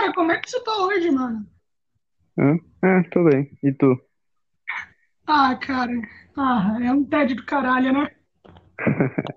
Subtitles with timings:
[0.00, 1.46] Cara, como é que você tá hoje, mano?
[2.82, 3.50] Ah, tô bem.
[3.62, 4.00] E tu?
[5.26, 5.92] Ah, cara.
[6.34, 8.16] Ah, é um tédio do caralho, né?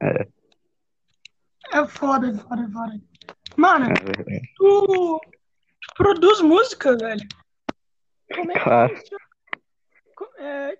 [1.74, 3.02] É, É foda, é foda, é foda.
[3.58, 4.54] Mano, é verdade.
[4.56, 5.20] tu
[5.98, 7.28] produz música, velho?
[8.34, 8.96] Como é que Claro.
[8.96, 9.24] funciona?
[10.16, 10.80] Co- é,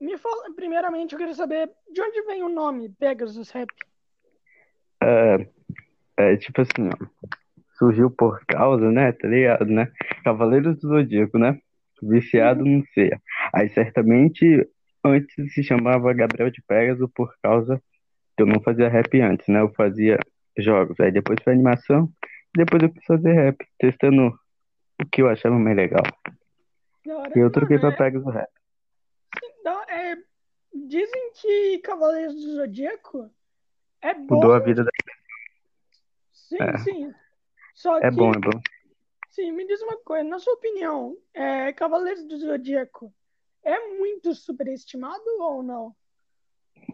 [0.00, 3.68] me fala, primeiramente, eu queria saber de onde vem o nome Pegasus Rap?
[5.02, 5.50] É,
[6.16, 7.06] é tipo assim, ó.
[7.82, 9.10] Surgiu por causa, né?
[9.10, 9.90] Tá ligado, né?
[10.22, 11.58] Cavaleiros do Zodíaco, né?
[12.00, 13.20] Viciado no ceia.
[13.52, 14.68] Aí certamente
[15.04, 17.82] antes se chamava Gabriel de Pegasus por causa
[18.36, 19.60] que eu não fazia rap antes, né?
[19.60, 20.16] Eu fazia
[20.56, 20.98] jogos.
[21.00, 22.08] Aí depois foi animação.
[22.56, 24.28] Depois eu quis fazer rap, testando
[25.00, 26.04] o que eu achava mais legal.
[27.08, 27.32] Hora.
[27.36, 28.48] E eu troquei Mano, pra é, Pegasus Rap.
[29.64, 30.16] da- é,
[30.86, 33.28] dizem que Cavaleiros do Zodíaco
[34.02, 34.64] é Mudou a bom.
[34.66, 34.90] vida da.
[36.32, 37.14] Sim, É, sim.
[37.82, 38.60] Só é bom, que é bom.
[39.30, 43.12] Sim, me diz uma coisa, na sua opinião, é, Cavaleiros do Zodíaco
[43.64, 45.92] é muito superestimado ou não?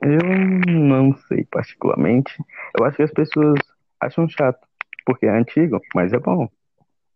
[0.01, 0.19] Eu
[0.67, 2.35] não sei particularmente.
[2.79, 3.59] Eu acho que as pessoas
[4.01, 4.67] acham chato,
[5.05, 6.49] porque é antigo, mas é bom.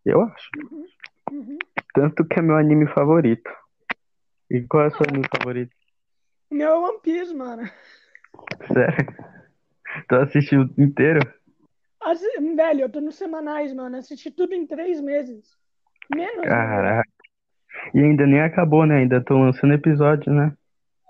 [0.05, 0.49] Eu acho.
[0.55, 0.85] Uhum,
[1.31, 1.57] uhum.
[1.95, 3.49] Tanto que é meu anime favorito.
[4.51, 5.75] E qual é o seu anime favorito?
[6.51, 7.67] meu é One Piece, mano.
[8.71, 9.33] Sério?
[10.07, 11.21] Tu assistiu inteiro?
[12.55, 13.97] Velho, eu tô nos semanais, mano.
[13.97, 15.57] Assisti tudo em três meses.
[16.13, 16.49] Menos, verdade.
[16.49, 17.09] Caraca.
[17.93, 18.97] E ainda nem acabou, né?
[18.97, 20.55] Ainda tô lançando episódio, né?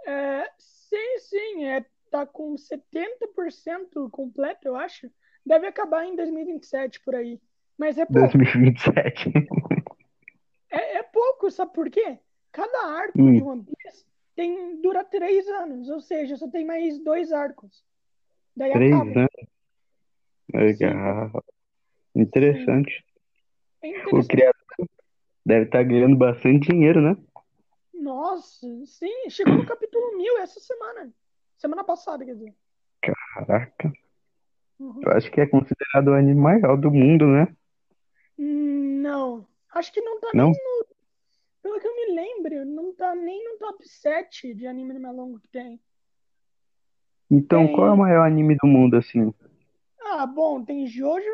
[0.06, 5.10] É, sim, sim, é, tá com 70% completo, eu acho.
[5.46, 7.40] Deve acabar em 2027 por aí.
[7.78, 8.38] Mas é pouco.
[8.38, 9.32] 2027.
[10.72, 12.18] É, é pouco, sabe por quê?
[12.52, 14.06] Cada arco de Hum, One Piece
[14.36, 17.84] tem, dura três anos, ou seja, só tem mais dois arcos.
[18.56, 19.20] Daí três acaba.
[19.20, 19.33] anos.
[20.54, 21.44] Legal.
[22.16, 23.04] Interessante.
[23.82, 24.28] É O interessante.
[24.28, 24.90] criador
[25.46, 27.18] deve estar ganhando bastante dinheiro, né?
[27.94, 31.12] Nossa, sim, chegou no capítulo 1000 essa semana.
[31.58, 32.54] Semana passada, quer dizer.
[33.02, 33.92] Caraca.
[34.80, 35.02] Uhum.
[35.02, 37.48] Eu acho que é considerado o anime maior do mundo, né?
[38.38, 40.50] Hum, Não, acho que não tá nem Não?
[40.52, 40.86] no.
[41.62, 45.40] Pelo que eu me lembro, não tá nem no top 7 de anime mais longo
[45.40, 45.80] que tem.
[47.32, 48.00] Então, qual é o Tem.
[48.00, 49.34] maior anime do mundo, assim?
[50.06, 51.26] Ah, bom, tem Jojo.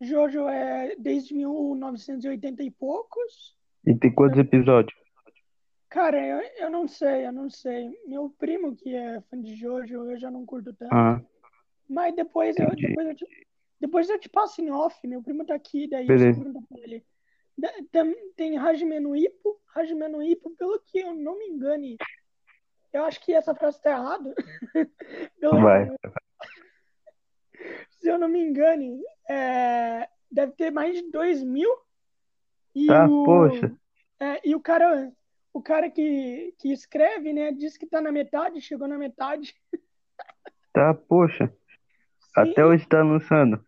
[0.00, 3.56] Jojo é desde 1980 e poucos.
[3.86, 4.94] E tem quantos episódios?
[5.88, 7.90] Cara, eu, eu não sei, eu não sei.
[8.06, 10.92] Meu primo, que é fã de Jojo, eu já não curto tanto.
[10.94, 11.20] Ah,
[11.88, 12.88] Mas depois eu, entendi.
[12.88, 13.26] depois eu, te,
[13.80, 15.06] depois eu te passo em off.
[15.06, 16.42] Meu primo tá aqui, daí Beleza.
[16.42, 17.04] pergunta pra ele.
[17.58, 19.60] Da- tam- Tem Hajime no Ippo.
[19.74, 21.96] Hajime no Ippo, pelo que eu não me engane,
[22.92, 24.34] eu acho que essa frase tá errada.
[25.40, 25.88] Pelo, Vai.
[28.02, 31.70] Se eu não me engane, é, deve ter mais de 2 mil.
[32.74, 33.72] E Tá, o, poxa.
[34.20, 35.12] é, e o cara,
[35.52, 39.54] o cara que, que escreve, né, diz que tá na metade, chegou na metade.
[40.72, 41.52] Tá, poxa.
[42.34, 43.62] Até Sim, hoje tá lançando.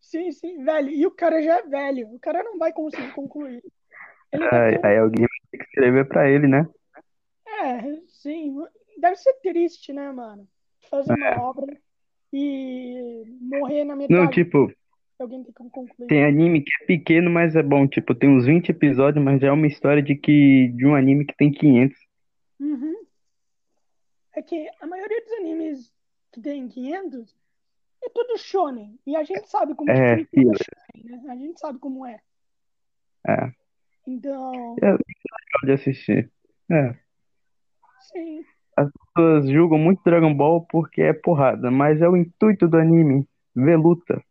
[0.00, 0.88] sim, sim, velho.
[0.90, 2.08] E o cara já é velho.
[2.14, 3.62] O cara não vai conseguir concluir.
[4.32, 4.86] Ele Aí, um.
[4.86, 6.68] aí alguém vai ter que escrever pra ele, né?
[7.46, 8.56] É, sim.
[8.98, 10.48] Deve ser triste, né, mano?
[10.88, 11.36] Fazer uma É.
[11.36, 11.76] obra
[12.32, 14.32] e morrer na Não, metade.
[14.32, 14.72] tipo,
[15.18, 16.06] Alguém tem que concluir.
[16.08, 17.86] tem anime que é pequeno, mas é bom.
[17.86, 21.26] Tipo, tem uns 20 episódios, mas já é uma história de que de um anime
[21.26, 21.98] que tem 500.
[22.60, 22.94] Uhum.
[24.34, 25.92] É que a maioria dos animes
[26.32, 27.34] que tem 500
[28.02, 28.98] é tudo shonen.
[29.06, 30.56] E a gente sabe como que É, filler.
[30.56, 31.30] shonen, né?
[31.32, 32.18] A gente sabe como é.
[33.28, 33.52] É.
[34.06, 34.98] Então, É legal
[35.64, 36.30] de assistir.
[36.70, 36.94] É.
[38.80, 43.26] As pessoas julgam muito Dragon Ball porque é porrada, mas é o intuito do anime.
[43.54, 44.22] Ver luta.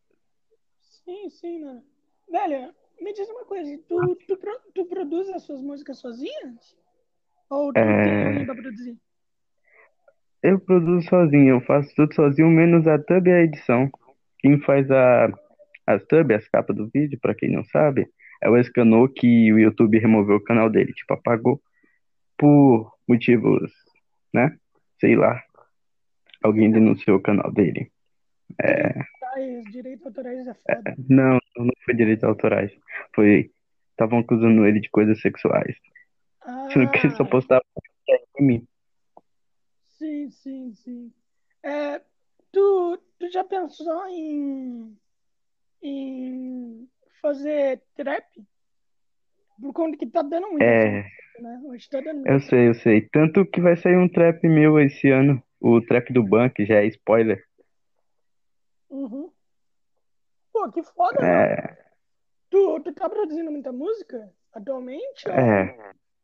[1.06, 1.84] Sim, sim, mano.
[2.32, 3.78] Velho, me diz uma coisa.
[3.88, 4.40] Tu, tu,
[4.74, 6.76] tu produz as suas músicas sozinhas?
[7.50, 8.46] Ou tu tem alguém É.
[8.46, 8.98] pra produzir?
[10.42, 13.90] Eu produzo sozinho, eu faço tudo sozinho, menos a thumb e a edição.
[14.40, 15.28] Quem faz a,
[15.86, 18.08] as thumb, as capas do vídeo, pra quem não sabe,
[18.42, 21.62] é o Escanor que o YouTube removeu o canal dele, tipo, apagou
[22.38, 23.70] por motivos,
[24.34, 24.58] né?
[25.00, 25.42] Sei lá,
[26.44, 27.92] alguém denunciou o canal dele.
[28.62, 28.94] É,
[29.72, 30.96] Direitos autorais, autorais é foda.
[31.08, 32.72] não, não foi direitos autorais,
[33.16, 33.52] foi,
[33.92, 35.76] estavam acusando ele de coisas sexuais,
[36.74, 37.64] sendo que ele só Ah, postava
[38.38, 38.68] anime.
[39.98, 41.14] sim, sim, sim.
[41.64, 42.02] É,
[42.52, 44.98] tu, tu já pensou em,
[45.82, 46.90] em
[47.22, 48.26] fazer trap?
[49.62, 51.04] Por conta que tá dando muito É,
[51.40, 51.62] né?
[51.66, 54.80] Hoje tá dando muito eu sei, eu sei, tanto que vai sair um trap meu
[54.80, 57.44] esse ano, o trap do Bank, já é spoiler.
[58.90, 59.32] Uhum.
[60.52, 61.26] Pô, que foda.
[61.26, 61.78] É,
[62.50, 65.30] Tu, Tu, tá produzindo muita música atualmente?
[65.30, 65.76] É,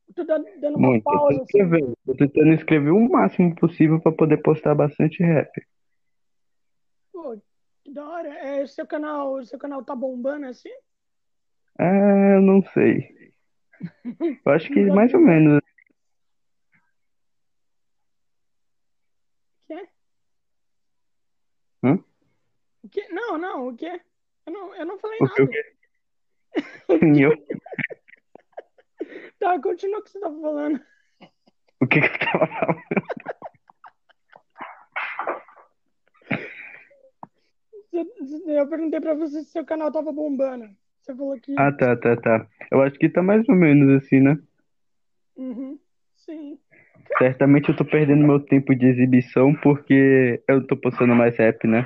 [0.08, 1.08] Ou tu tá dando uma muito.
[1.08, 1.96] Eu tô pausa assim?
[2.06, 5.50] Tô tentando escrever o máximo possível pra poder postar bastante rap.
[7.12, 7.38] Pô,
[7.84, 8.30] que da hora.
[8.30, 10.72] É, seu canal, seu canal tá bombando assim?
[11.78, 13.15] Ah, eu não sei.
[14.46, 15.58] Eu acho que mais ou menos.
[15.60, 15.62] O
[19.68, 19.90] quê?
[21.84, 21.94] Hã?
[22.84, 23.08] O quê?
[23.12, 24.00] Não, não, o quê?
[24.46, 25.52] Eu não, eu não falei O que o nada.
[25.52, 25.76] quê?
[27.22, 27.46] Eu-
[29.40, 30.82] Tá, continua o que você tá falando.
[31.82, 32.82] O que que eu tava falando?
[38.48, 40.76] Eu perguntei pra você se seu canal tava bombando.
[41.06, 41.54] Você falou que.
[41.56, 42.48] Ah, tá, tá, tá.
[42.72, 44.40] Eu acho que tá mais ou menos assim, né?
[45.38, 45.78] Uhum,
[46.16, 46.58] sim.
[47.20, 51.68] Certamente eu tô perdendo meu tempo de exibição porque eu não tô postando mais rap,
[51.68, 51.86] né?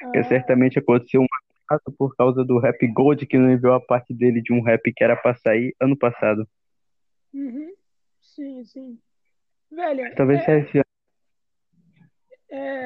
[0.00, 1.26] Porque Ah, certamente aconteceu um
[1.64, 4.92] atraso por causa do Rap Gold que não enviou a parte dele de um rap
[4.94, 6.46] que era pra sair ano passado.
[7.32, 7.72] uhum,
[8.20, 8.98] sim, sim.
[9.70, 10.84] Velho, Talvez é, seja esse ano.
[12.50, 12.84] é,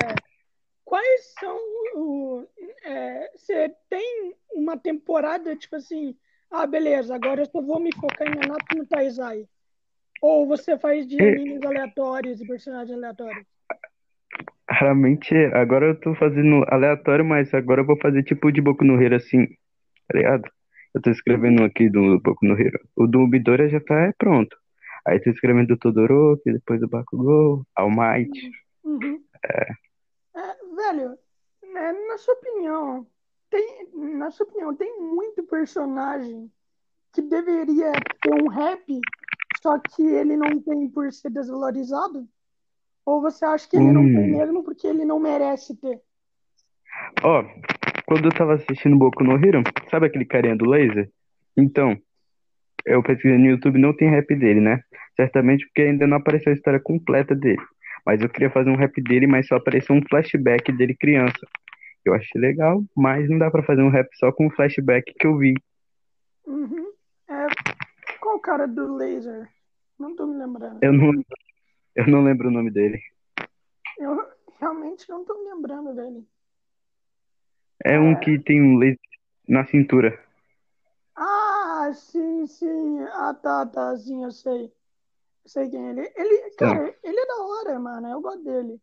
[1.00, 1.56] quais são
[1.94, 2.46] o.
[2.84, 6.14] é, você tem uma temporada, tipo assim,
[6.50, 9.46] ah, beleza, agora eu só vou me focar em Nanatsu no Taizai.
[10.20, 13.46] Ou você faz de E- animes aleatórios e personagens aleatórios?
[14.68, 19.02] Raramente, agora eu tô fazendo aleatório, mas agora eu vou fazer tipo de Boku no
[19.02, 19.46] Hero assim,
[20.08, 20.44] tá ligado?
[20.94, 22.78] Eu tô escrevendo aqui do Boku no Hero.
[22.94, 24.54] O do Midoriya já tá é, pronto.
[25.06, 28.30] Aí tô escrevendo do Todoroki, depois do Bakugou, All Might.
[28.84, 29.22] Uhum.
[29.44, 29.66] É,
[30.80, 31.18] velho,
[31.72, 33.06] né, na sua opinião,
[33.50, 36.50] tem, na sua opinião, tem muito personagem
[37.12, 37.92] que deveria
[38.22, 39.00] ter um rap,
[39.60, 42.26] só que ele não tem por ser desvalorizado?
[43.04, 44.38] Ou você acha que ele não tem Hum.
[44.38, 46.00] mesmo porque ele não merece ter?
[47.22, 47.44] Ó,
[48.06, 51.10] quando eu tava assistindo Boku no Hero, sabe aquele carinha do laser?
[51.56, 51.96] Então,
[52.84, 54.80] eu pesquisei no YouTube, não tem rap dele, né?
[55.16, 57.60] Certamente porque ainda não apareceu a história completa dele.
[58.04, 61.46] Mas eu queria fazer um rap dele, mas só apareceu um flashback dele criança.
[62.04, 65.26] Eu achei legal, mas não dá pra fazer um rap só com o flashback que
[65.26, 65.54] eu vi.
[66.46, 66.92] Uhum.
[67.28, 67.46] É,
[68.18, 69.48] qual o cara do laser?
[69.98, 70.78] Não tô me lembrando.
[70.82, 71.12] Eu não,
[71.94, 73.00] eu não lembro o nome dele.
[73.98, 74.18] Eu
[74.58, 76.26] realmente não tô me lembrando dele.
[77.84, 78.98] É um que tem um laser
[79.48, 80.18] na cintura.
[81.14, 83.00] Ah, sim, sim.
[83.12, 84.72] Ah, tá, tá, sim, eu sei.
[85.50, 86.12] Sei quem é ele.
[86.14, 88.08] Ele, cara, ele é da hora, mano.
[88.08, 88.80] Eu gosto dele.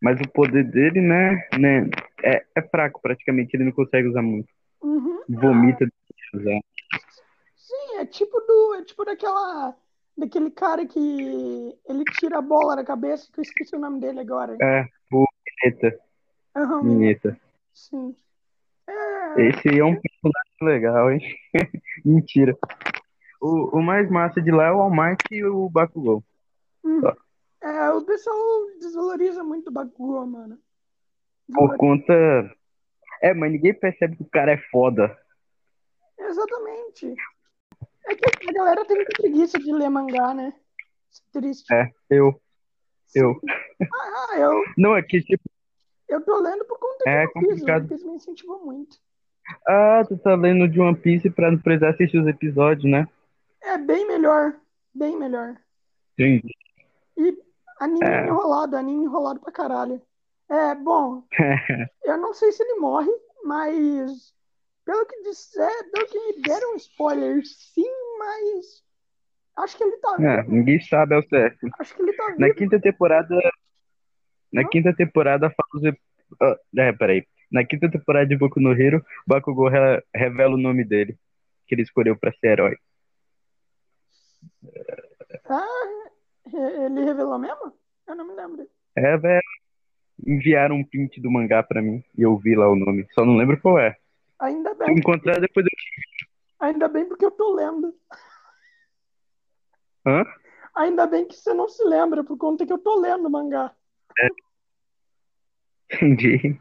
[0.00, 1.90] Mas o poder dele, né, né
[2.22, 4.48] é, é fraco praticamente, ele não consegue usar muito.
[4.80, 5.24] Uhum.
[5.28, 6.60] Vomita de usar.
[7.56, 9.76] Sim, é tipo do, é tipo daquela,
[10.16, 11.00] daquele cara que
[11.88, 14.56] ele tira a bola da cabeça, que eu esqueci o nome dele agora.
[14.62, 15.26] É, o
[15.64, 15.98] Mineta.
[16.54, 17.36] Aham, Mineta.
[17.74, 18.14] sim.
[18.88, 21.20] É, Esse aí é um personagem legal, hein?
[22.04, 22.56] Mentira.
[23.40, 26.22] O, o mais massa de lá é o All Might e o Bakugou.
[26.84, 27.00] uhum.
[27.62, 28.36] É, o pessoal
[28.78, 30.58] desvaloriza muito o Bakugou, mano.
[31.52, 32.12] Por conta.
[33.22, 35.16] É, mas ninguém percebe que o cara é foda.
[36.18, 37.14] Exatamente.
[38.06, 40.52] É que a galera tem muita preguiça de ler mangá, né?
[41.10, 41.74] Isso é triste.
[41.74, 42.40] É, eu.
[43.14, 43.40] Eu.
[43.82, 45.42] Ah, eu, Não, é que tipo.
[46.08, 47.80] eu tô lendo por conta É eu fiz, o complicado.
[47.80, 48.96] One Piece me incentivou muito.
[49.66, 53.08] Ah, tu tá lendo de One Piece pra não precisar assistir os episódios, né?
[53.66, 54.54] É bem melhor,
[54.94, 55.56] bem melhor.
[56.18, 56.54] Entendi.
[57.16, 57.38] E
[57.80, 58.26] anime É.
[58.26, 60.00] enrolado, anime enrolado pra caralho.
[60.48, 61.24] É, bom,
[62.04, 63.10] eu não sei se ele morre,
[63.44, 64.32] mas
[64.84, 68.84] pelo que disser, pelo que me deram spoiler, sim, mas
[69.56, 70.52] acho que ele tá É, vivo.
[70.54, 71.66] ninguém sabe ao certo.
[71.78, 72.58] Acho que ele tá Na vivo.
[72.58, 73.34] quinta temporada.
[74.52, 74.68] Na Hã?
[74.68, 75.96] quinta temporada fala os.
[76.40, 77.26] ah, é, peraí.
[77.50, 81.18] Na quinta temporada de Boku no Hero, Bakugou re- revela o nome dele.
[81.66, 82.76] Que ele escolheu pra ser herói.
[85.48, 86.08] Ah,
[86.52, 87.72] ele revelou mesmo?
[88.06, 88.68] Eu não me lembro.
[88.96, 89.42] É, velho.
[90.26, 93.06] Enviaram um print do mangá pra mim e eu vi lá o nome.
[93.12, 93.96] Só não lembro qual é.
[94.38, 96.26] Ainda Se bem, encontrar depois eu.
[96.66, 97.94] ainda bem porque eu tô lendo.
[100.06, 100.24] Hã?
[100.74, 103.74] Ainda bem que você não se lembra, por conta que eu tô lendo o mangá.
[105.92, 106.58] Entendi.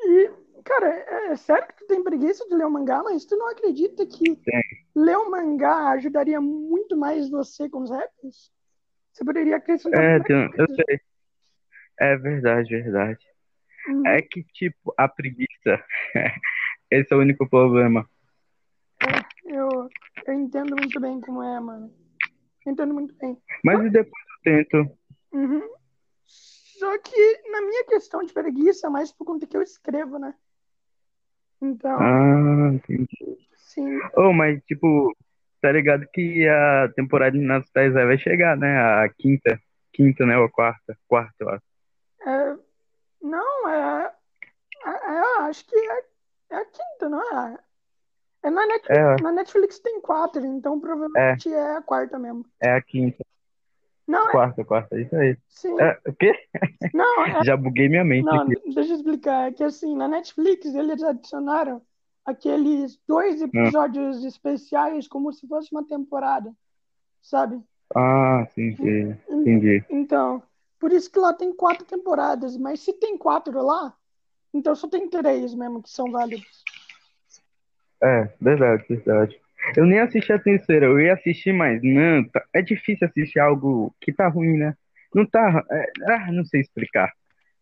[0.00, 0.30] E,
[0.64, 0.88] cara,
[1.32, 4.36] é sério que tu tem preguiça de ler o mangá, mas tu não acredita que
[4.36, 4.81] Tem.
[4.94, 8.52] Ler o mangá ajudaria muito mais você com os raps?
[9.12, 11.00] Você poderia acrescentar É, tem- eu sei.
[12.00, 13.24] É verdade, verdade.
[13.88, 14.06] Uhum.
[14.06, 15.84] É que, tipo, a preguiça.
[16.90, 18.08] Esse é o único problema.
[19.02, 19.88] É, eu,
[20.26, 21.92] eu entendo muito bem como é, mano.
[22.64, 23.36] Eu entendo muito bem.
[23.64, 24.98] Mas depois eu tento.
[25.32, 25.68] Uhum.
[26.24, 30.34] Só que na minha questão de preguiça é mais por conta que eu escrevo, né?
[31.60, 33.08] Então, Ah, entendi.
[33.74, 33.98] Sim.
[34.16, 35.14] Oh, mas tipo,
[35.60, 38.76] tá ligado que a temporada de Natais vai chegar, né?
[38.78, 39.58] A quinta,
[39.92, 40.36] quinta, né?
[40.38, 41.62] Ou a quarta, quarta, eu acho.
[42.26, 42.56] É,
[43.22, 44.12] não, é,
[44.84, 46.02] é, é, acho que é,
[46.50, 47.58] é a quinta, não é?
[48.44, 52.44] É na Netflix, É, na Netflix tem quatro, então provavelmente é, a quarta mesmo.
[52.60, 53.24] é a quinta,
[54.06, 55.36] Não, é, quarta, quarta, isso aí.
[55.48, 55.80] sim.
[55.80, 56.32] É, o quê?
[56.92, 58.54] Não, é, Já buguei minha mente não, aqui.
[58.74, 59.48] deixa eu explicar.
[59.48, 61.80] É que assim, na Netflix eles adicionaram
[62.24, 66.52] aqueles dois episódios especiais como se fosse uma temporada,
[67.20, 67.60] sabe?
[67.94, 69.84] Ah, sim, sim, entendi.
[69.90, 70.42] Então,
[70.78, 73.94] por isso que lá tem quatro temporadas, mas se tem quatro lá,
[74.54, 76.64] então só tem três mesmo que são válidos.
[78.02, 79.40] É, verdade, verdade.
[79.76, 83.94] Eu nem assisti a terceira, eu ia assistir, mas não, tá- é difícil assistir algo
[84.00, 84.76] que tá ruim, né?
[85.14, 87.12] Não tá, é, ah, não sei explicar.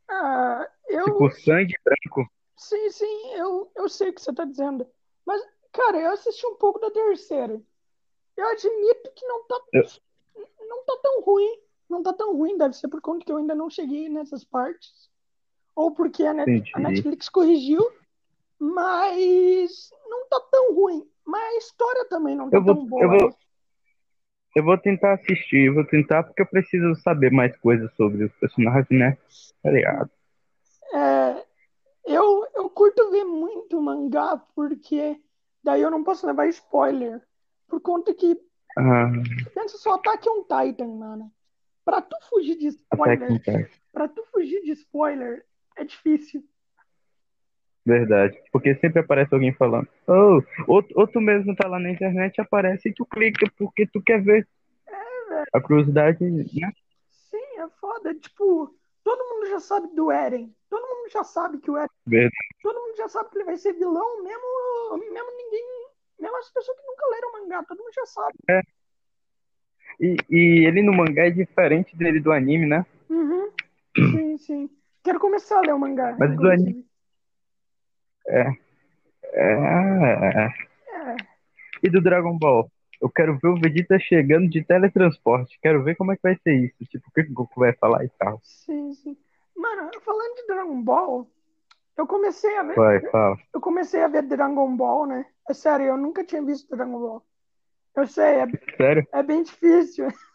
[0.08, 1.04] Ah, eu.
[1.04, 2.30] Tipo, sangue branco.
[2.60, 4.86] Sim, sim, eu, eu sei o que você tá dizendo.
[5.24, 7.58] Mas, cara, eu assisti um pouco da terceira.
[8.36, 9.86] Eu admito que não tá, Eu-
[10.68, 11.58] não tá tão ruim.
[11.88, 15.10] Não tá tão ruim, deve ser por conta que eu ainda não cheguei nessas partes.
[15.74, 17.90] Ou porque a, Net- a Netflix corrigiu.
[18.58, 21.08] Mas não tá tão ruim.
[21.24, 23.02] Mas a história também não tá Eu vou- tão boa.
[23.02, 23.34] eu vou-
[24.54, 28.86] Eu vou tentar assistir, vou tentar porque eu preciso saber mais coisas sobre os personagens,
[28.90, 29.16] né?
[29.62, 30.10] Tá ligado?
[30.92, 31.46] É,
[32.70, 35.20] eu, curto ver muito mangá porque
[35.62, 37.20] daí eu não posso levar spoiler.
[37.68, 38.40] Por conta que,
[38.78, 39.10] Ah,
[39.54, 41.32] pensa só, Attack on Titan, mano.
[41.84, 43.28] Pra tu fugir de spoiler,
[43.92, 45.44] pra tu fugir de spoiler,
[45.76, 46.44] é difícil.
[47.84, 48.40] Verdade.
[48.52, 49.88] Porque sempre aparece alguém falando.
[50.06, 54.00] Oh, ou, ou tu mesmo tá lá na internet, aparece e tu clica porque tu
[54.02, 54.46] quer ver.
[55.52, 56.44] A curiosidade, né?
[57.08, 58.14] Sim, é foda.
[58.14, 58.74] Tipo,
[59.10, 60.54] todo mundo já sabe do Eren.
[60.68, 61.90] Todo mundo já sabe que o Eren.
[62.06, 62.34] Verdade.
[62.62, 65.64] Todo mundo já sabe que ele vai ser vilão, mesmo, mesmo ninguém.
[66.20, 68.38] Mesmo as pessoas que nunca leram mangá, todo mundo já sabe.
[70.00, 72.86] E, e ele no mangá é diferente dele do anime, né?
[73.08, 73.50] Uhum.
[73.96, 74.70] Sim, sim.
[75.02, 76.14] Quero começar a ler o mangá.
[76.18, 76.86] Mas do inclusive.
[78.28, 78.46] É.
[79.32, 80.48] É.
[81.82, 82.70] E do Dragon Ball?
[83.00, 85.58] Eu quero ver o Vegeta chegando de teletransporte.
[85.62, 86.84] Quero ver como é que vai ser isso.
[86.84, 88.40] Tipo, o que o Goku vai falar e tal.
[88.44, 89.16] Sim, sim.
[89.56, 91.30] Mano, falando de Dragon Ball,
[91.96, 92.76] eu comecei a ver.
[92.76, 93.36] Vai, fala.
[93.54, 95.26] Eu comecei a ver Dragon Ball, né?
[95.48, 97.22] É sério, eu nunca tinha visto Dragon Ball.
[97.96, 99.06] Eu sei, é, Sério?
[99.12, 100.08] é bem difícil.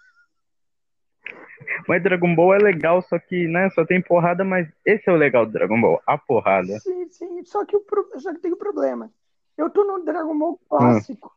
[1.88, 5.16] Mas Dragon Ball é legal, só que, né, só tem porrada, mas esse é o
[5.16, 6.80] legal do Dragon Ball, a porrada.
[6.80, 7.44] Sim, sim.
[7.46, 7.84] Só que, o,
[8.20, 9.12] só que tem um problema.
[9.58, 11.35] Eu tô no Dragon Ball clássico.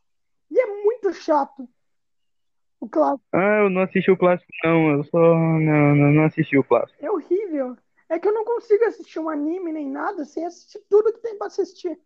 [1.09, 1.67] Muito chato.
[2.81, 4.91] O clássico Ah, eu não assisti o clássico, não.
[4.91, 5.19] Eu só.
[5.19, 7.03] Não, não, não assisti o clássico.
[7.03, 7.77] é horrível.
[8.11, 11.37] É que eu não consigo assistir um anime nem nada sem assistir tudo que tem
[11.38, 11.99] pra assistir.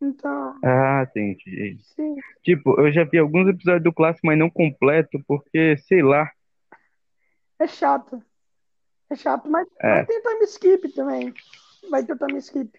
[0.00, 1.78] Então, Ah, entendi.
[1.82, 2.16] sim.
[2.42, 6.28] Tipo, eu já vi alguns episódios do clássico, mas não completo, porque, sei lá.
[7.60, 8.20] É chato.
[9.08, 9.88] É chato, mas É.
[9.96, 11.34] vai ter time skip também.
[11.90, 12.76] Vai ter time skip.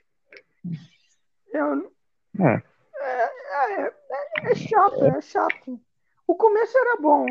[1.54, 1.92] Eu,
[2.40, 2.62] É,
[3.02, 5.80] é, é, é chato, é chato.
[6.28, 7.26] O começo era bom.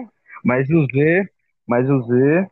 [0.44, 1.28] mas o Z.
[1.66, 2.50] Mas o Z.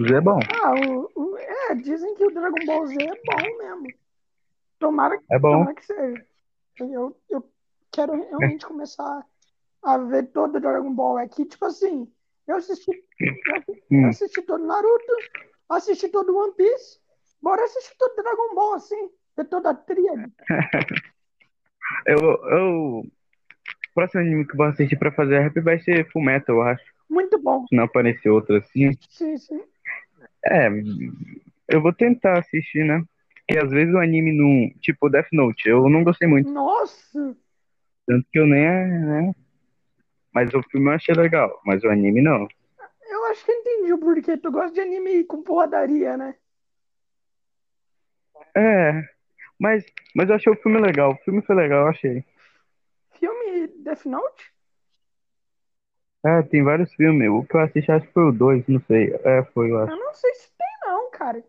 [0.00, 0.38] O Z é bom.
[0.64, 3.92] Ah, o, o- é, dizem que o Dragon Ball Z é bom mesmo.
[4.78, 5.50] Tomara, É bom.
[5.58, 6.26] tomara que seja.
[6.80, 7.48] Eu, eu
[7.90, 9.24] quero realmente começar
[9.82, 11.18] a ver todo o Dragon Ball.
[11.18, 12.10] É que, tipo assim,
[12.46, 14.08] eu assisti, eu assisti- Hum.
[14.08, 15.12] assisti todo Naruto,
[15.68, 16.98] assisti todo One Piece,
[17.40, 20.32] bora assistir todo Dragon Ball, assim, ver toda a tríade.
[22.06, 22.18] Eu.
[22.18, 23.06] eu...
[23.90, 26.82] O próximo anime que eu vou assistir pra fazer rap vai ser Fullmetal, eu acho.
[27.10, 27.66] Muito bom.
[27.66, 28.90] Se não aparecer outro assim.
[29.10, 29.62] Sim, sim.
[30.46, 30.68] É,
[31.68, 33.04] eu vou tentar assistir, né?
[33.34, 34.80] Porque às vezes o anime não.
[34.80, 36.50] Tipo, Death Note, eu não gostei muito.
[36.50, 37.36] Nossa!
[38.06, 38.62] Tanto que eu nem.
[38.62, 39.34] Né?
[40.32, 42.48] Mas o filme eu achei legal, mas o anime não.
[43.10, 44.38] Eu acho que entendi o porquê.
[44.38, 46.34] Tu gosta de anime com porradaria, né?
[48.56, 49.02] É,
[49.62, 51.12] mas, mas eu achei o filme legal.
[51.12, 52.24] O filme foi legal, eu achei.
[53.12, 54.52] Filme Death Note?
[56.26, 57.28] É, tem vários filmes.
[57.30, 59.14] O que eu assisti acho que foi o 2, não sei.
[59.22, 59.92] É, foi, eu acho.
[59.92, 61.44] Eu não sei se tem, não, cara.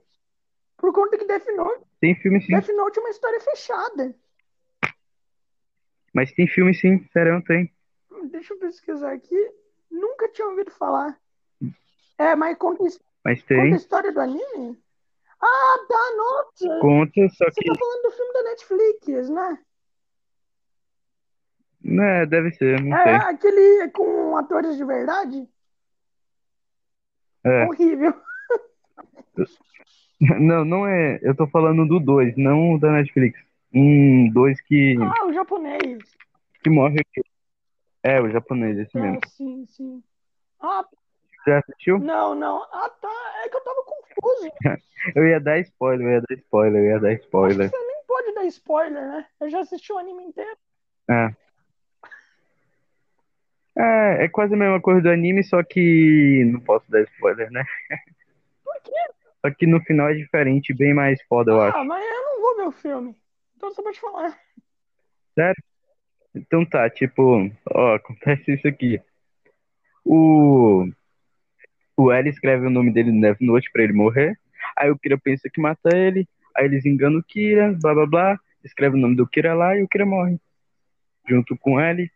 [0.77, 2.53] Por conta que Death Note, Tem filme sim.
[2.53, 4.15] Death Note é uma história fechada.
[6.13, 7.73] Mas tem filme sim, sério, tem.
[8.29, 9.51] Deixa eu pesquisar aqui.
[9.89, 11.19] Nunca tinha ouvido falar.
[12.19, 12.83] É, mas conta,
[13.25, 13.75] Mas conta a tem.
[13.75, 14.77] história do anime?
[15.45, 16.79] Ah, tá, nossa!
[16.79, 17.67] Conta, só Você que.
[17.69, 19.59] tá falando do filme da Netflix, né?
[21.83, 23.13] Né, deve ser, não É sei.
[23.29, 25.45] aquele com atores de verdade?
[27.43, 27.65] É.
[27.65, 28.13] Horrível.
[30.39, 31.19] Não, não é.
[31.21, 33.37] Eu tô falando do 2, não da Netflix.
[33.73, 34.95] Um 2 que.
[35.01, 35.99] Ah, o japonês.
[36.63, 37.21] Que morre aqui.
[38.01, 39.19] É, o japonês, esse mesmo.
[39.21, 40.01] Ah, sim, sim.
[40.61, 40.85] Ah,
[41.45, 41.99] Já assistiu?
[41.99, 42.63] não, não.
[42.71, 43.11] Ah, tá.
[43.43, 43.83] É que eu tava
[44.23, 44.51] confuso.
[45.15, 47.69] Eu ia dar spoiler, eu ia dar spoiler, eu ia dar spoiler.
[47.69, 49.25] você nem pode dar spoiler, né?
[49.41, 50.57] Eu já assisti o anime inteiro.
[51.09, 51.29] É.
[53.75, 57.65] É, é quase a mesma coisa do anime, só que não posso dar spoiler, né?
[58.63, 58.91] Por quê?
[59.41, 61.77] Só que no final é diferente, bem mais foda, eu acho.
[61.77, 63.15] Ah, mas eu não vou ver o filme.
[63.57, 64.39] Então só pode falar.
[65.35, 65.63] Sério?
[66.33, 69.01] Então tá, tipo, ó, acontece isso aqui.
[70.05, 70.85] O,
[71.97, 74.37] o L escreve o nome dele no Death Note pra ele morrer.
[74.75, 76.27] Aí o Kira pensa que mata ele.
[76.55, 78.39] Aí eles enganam o Kira, blá blá blá.
[78.63, 80.39] Escreve o nome do Kira lá e o Kira morre.
[81.27, 82.09] Junto com ele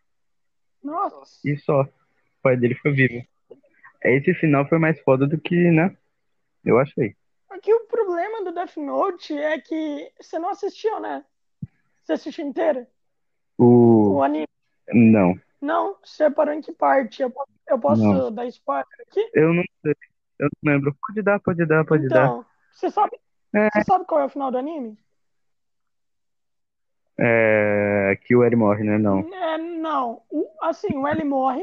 [0.82, 1.40] Nossa.
[1.48, 1.82] e só.
[1.82, 1.88] O
[2.42, 3.24] pai dele foi vivo.
[4.02, 5.96] Esse final foi mais foda do que, né?
[6.64, 7.16] Eu achei.
[7.50, 11.24] Aqui o problema do Death Note é que você não assistiu, né?
[12.04, 12.86] Você assistiu inteira?
[13.56, 14.22] O O.
[14.22, 14.46] anime?
[14.92, 15.96] Não, Não?
[16.02, 17.20] Você parou em que parte?
[17.22, 18.32] Eu, po- eu posso não.
[18.32, 19.20] dar spoiler aqui?
[19.32, 19.94] Eu não sei.
[20.38, 20.96] Eu não lembro.
[21.06, 22.32] Pode dar, pode dar, pode dar.
[22.32, 23.18] Então, você sabe,
[23.54, 24.98] É, você sabe qual é o final do anime?
[27.18, 28.98] é, que o L morre, né?
[28.98, 29.24] Não.
[29.32, 30.22] É, não.
[30.30, 31.62] O- assim, o L morre,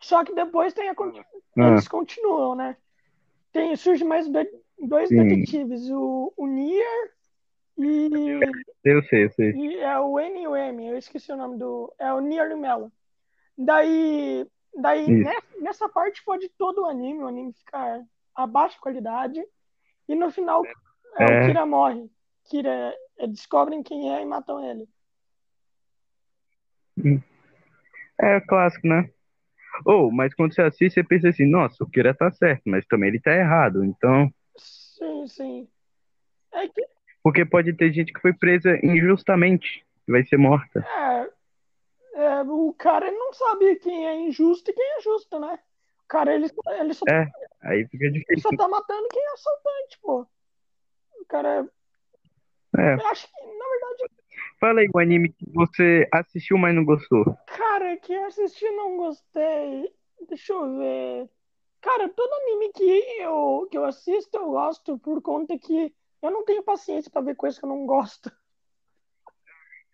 [0.00, 1.24] só que depois tem a, conti-
[1.58, 2.76] Ah, eles continuam, né?
[3.52, 4.48] Tem, surge mais dois,
[4.80, 5.14] dois sim.
[5.14, 7.12] detetives, o, o Nier
[7.78, 9.54] e, Eu sei, eu sei.
[9.54, 11.94] e é o N e o M, eu esqueci o nome do.
[11.98, 12.92] É o Nier e o Mello.
[13.58, 14.46] Daí,
[14.80, 15.24] daí Isso.
[15.24, 18.04] nessa, nessa parte pode todo o anime, o anime fica
[18.34, 19.42] a baixa qualidade,
[20.08, 22.10] e no final é, o É, Kira morre.
[22.44, 24.88] Kira, é, descobrem quem é e matam ele.
[28.20, 29.10] é clássico, né?
[29.84, 33.08] Ou, mas quando você assiste, você pensa assim, nossa, o Kira tá certo, mas também
[33.08, 33.84] ele tá errado.
[33.84, 35.68] Então, Sim, sim.
[36.52, 36.86] É que,
[37.22, 40.80] porque pode ter gente que foi presa injustamente, que vai ser morta.
[40.80, 41.30] é,
[42.14, 45.58] é, o cara não sabe quem é injusto e quem é justo, né?
[46.04, 46.46] O cara, ele,
[46.80, 47.26] ele, só, É,
[47.62, 48.56] aí fica ele só difícil.
[48.56, 50.26] tá matando quem é assaltante, pô.
[51.20, 51.68] O cara,
[52.78, 54.12] É, eu acho que, na verdade,
[54.60, 57.24] fala aí o anime que você assistiu, mas não gostou.
[57.46, 59.92] cara, que eu assisti e não gostei.
[60.28, 61.30] Deixa eu ver.
[61.80, 66.44] Cara, todo anime que eu, que eu assisto, eu gosto por conta que eu não
[66.44, 68.30] tenho paciência pra ver coisa que eu não gosto.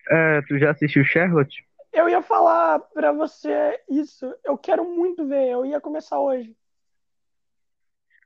[0.08, 1.64] É, tu já assistiu Charlotte?
[1.92, 4.32] Eu ia falar pra você isso.
[4.44, 5.48] Eu quero muito ver.
[5.48, 6.56] Eu ia começar hoje.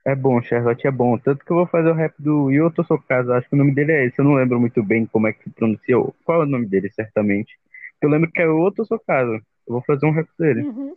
[0.05, 1.17] É bom, Charlotte é bom.
[1.17, 3.33] Tanto que eu vou fazer o rap do Yoto Sokazu.
[3.33, 4.19] Acho que o nome dele é esse.
[4.19, 5.95] Eu não lembro muito bem como é que se pronuncia.
[6.23, 7.59] Qual é o nome dele, certamente.
[7.99, 9.33] Eu lembro que é Yoto Sokazu.
[9.33, 10.61] Eu vou fazer um rap dele.
[10.61, 10.95] Uhum.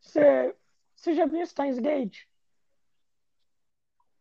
[0.00, 0.54] Você,
[0.94, 2.20] você já viu Steins Gate?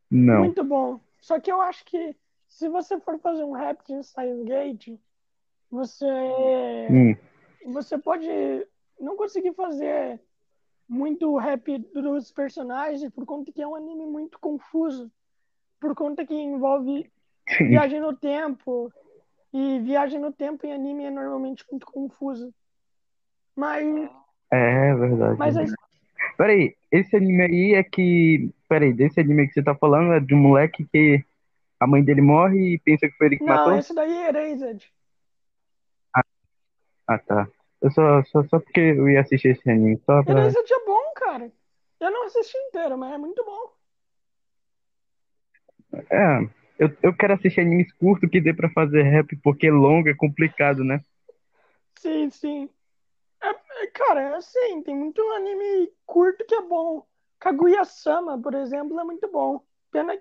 [0.09, 0.39] Não.
[0.39, 0.99] Muito bom.
[1.19, 2.15] Só que eu acho que
[2.47, 4.99] se você for fazer um rap de Steins Gate,
[5.69, 6.05] você,
[6.89, 7.15] Hum,
[7.65, 8.27] você pode
[8.99, 10.19] não conseguir fazer
[10.87, 15.11] muito rap dos personagens por conta que é um anime muito confuso.
[15.79, 17.09] Por conta que envolve
[17.47, 17.67] sim.
[17.67, 18.91] viagem no tempo.
[19.53, 22.53] E viagem no tempo em anime é normalmente muito confuso.
[23.55, 23.85] Mas,
[24.51, 25.37] É verdade.
[25.37, 25.65] mas a
[26.37, 28.49] Peraí, esse anime aí é que.
[28.67, 31.23] Peraí, desse anime que você tá falando é de um moleque que
[31.79, 33.77] a mãe dele morre e pensa que foi ele que Não, matou?
[33.77, 34.91] esse daí é Erased.
[37.09, 37.47] Ah, tá.
[37.81, 40.41] Eu só, só, só porque eu ia assistir esse anime, só pra.
[40.43, 41.51] Erased é bom, cara.
[41.99, 43.73] Eu não assisti inteiro, mas é muito bom.
[46.11, 50.13] É, eu, eu quero assistir animes curtos que dê pra fazer rap, porque longo é
[50.13, 51.01] complicado, né?
[51.97, 52.69] Sim, sim.
[53.41, 57.03] É, é, cara, é assim, tem muito anime curto que é bom.
[57.39, 59.63] Kaguya-sama, por exemplo, é muito bom.
[59.89, 60.15] Pena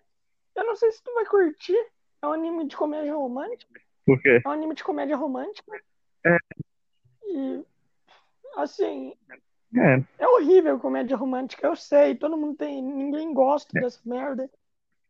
[0.54, 1.78] eu não sei se tu vai curtir.
[2.22, 3.78] É um anime de comédia romântica.
[4.06, 4.40] Porque.
[4.42, 5.70] É um anime de comédia romântica.
[6.26, 6.36] É,
[7.28, 7.64] E,
[8.56, 9.14] assim,
[9.76, 12.14] é, é horrível comédia romântica, eu sei.
[12.14, 12.82] Todo mundo tem.
[12.82, 14.50] Ninguém gosta dessa merda.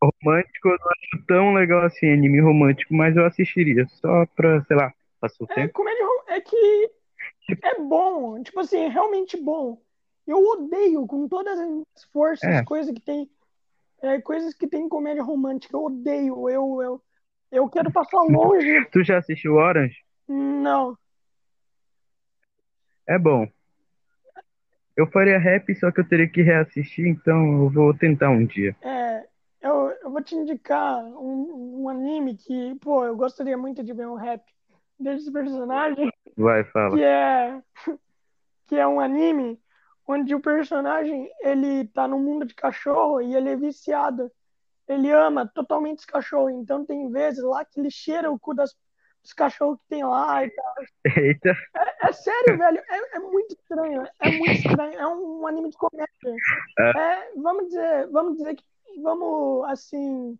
[0.02, 4.76] romântico eu não acho tão legal assim, anime romântico, mas eu assistiria, só pra, sei
[4.76, 5.74] lá, passar o É, tempo.
[5.74, 6.90] comédia é que
[7.62, 9.80] é bom, tipo assim, é realmente bom.
[10.26, 13.30] Eu odeio com todas as forças É, coisas que tem,
[14.02, 15.76] é, coisas que tem em comédia romântica.
[15.76, 17.02] Eu odeio, eu, eu,
[17.50, 18.86] eu quero passar longe.
[18.92, 19.96] tu já assistiu Orange?
[20.28, 20.96] Não.
[23.08, 23.48] É bom.
[24.94, 28.76] Eu faria rap, só que eu teria que reassistir, então eu vou tentar um dia.
[28.82, 29.24] É,
[29.62, 34.06] eu, eu vou te indicar um, um anime que, pô, eu gostaria muito de ver
[34.06, 34.42] um rap
[35.00, 37.00] desse personagem, Vai, que fala.
[37.00, 37.62] é,
[38.66, 39.58] que é um anime
[40.06, 44.30] onde o personagem, ele tá num mundo de cachorro e ele é viciado.
[44.86, 48.74] Ele ama totalmente os cachorros, então tem vezes lá que ele cheira o cu das,
[49.22, 50.74] dos cachorros que tem lá e tal.
[51.16, 52.82] Eita, É, é sério, velho.
[52.88, 54.06] É, é, muito estranho.
[54.20, 54.98] É muito estranho.
[54.98, 56.08] É um, um anime de comédia.
[56.78, 58.64] É, vamos dizer, vamos dizer que
[59.02, 60.38] vamos assim.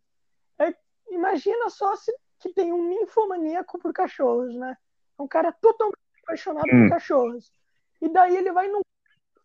[0.58, 0.74] É,
[1.10, 4.76] imagina só se que tem um ninfomaníaco por cachorros, né?
[5.18, 6.82] É um cara totalmente apaixonado hum.
[6.82, 7.52] por cachorros.
[8.00, 8.80] E daí ele vai no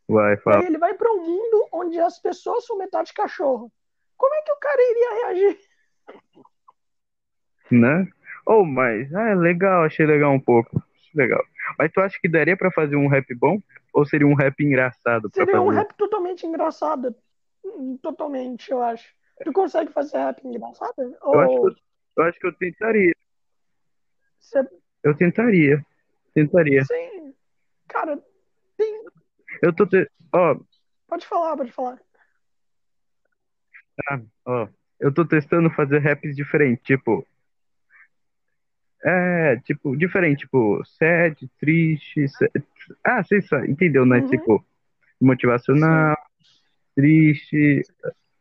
[0.08, 0.66] Vai, fala.
[0.66, 3.72] Ele vai para um mundo onde as pessoas são metade cachorro.
[4.18, 5.60] Como é que o cara iria reagir?
[7.72, 8.08] Né?
[8.46, 10.82] Oh, mas é legal, achei legal um pouco.
[11.14, 11.44] Legal.
[11.78, 13.62] Mas tu acha que daria para fazer um rap bom?
[13.94, 15.30] Ou seria um rap engraçado?
[15.34, 17.16] Seria um rap totalmente engraçado.
[18.02, 19.14] Totalmente, eu acho.
[19.44, 20.94] Tu consegue fazer rap engraçado?
[20.98, 21.40] Eu, Ou...
[21.40, 21.76] acho, que eu,
[22.18, 23.16] eu acho que eu tentaria.
[24.40, 24.68] Você...
[25.04, 25.86] Eu tentaria.
[26.34, 26.84] Tentaria.
[26.86, 27.34] Sim.
[27.88, 28.22] Cara,
[28.78, 29.06] tem.
[29.62, 29.86] Eu tô.
[29.86, 30.10] Te...
[30.34, 30.60] Ó.
[31.08, 32.00] Pode falar, pode falar.
[34.10, 34.68] Ah, ó.
[35.00, 37.26] Eu tô testando fazer raps diferentes, tipo.
[39.06, 42.28] É, tipo, diferente, tipo, sad, triste.
[42.30, 42.52] Sad...
[43.04, 44.20] Ah, você entendeu, né?
[44.20, 44.30] Uhum.
[44.30, 44.66] Tipo,
[45.20, 46.54] motivacional, Sim.
[46.96, 47.82] triste.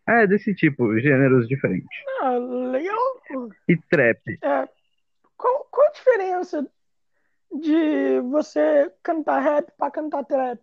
[0.07, 1.89] É, desse tipo, gêneros diferentes.
[2.21, 3.53] Ah, legal.
[3.69, 4.39] E trap.
[4.43, 4.69] É.
[5.37, 6.67] Qual, qual a diferença
[7.61, 10.61] de você cantar rap pra cantar trap?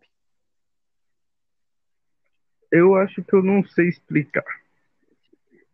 [2.71, 4.45] Eu acho que eu não sei explicar.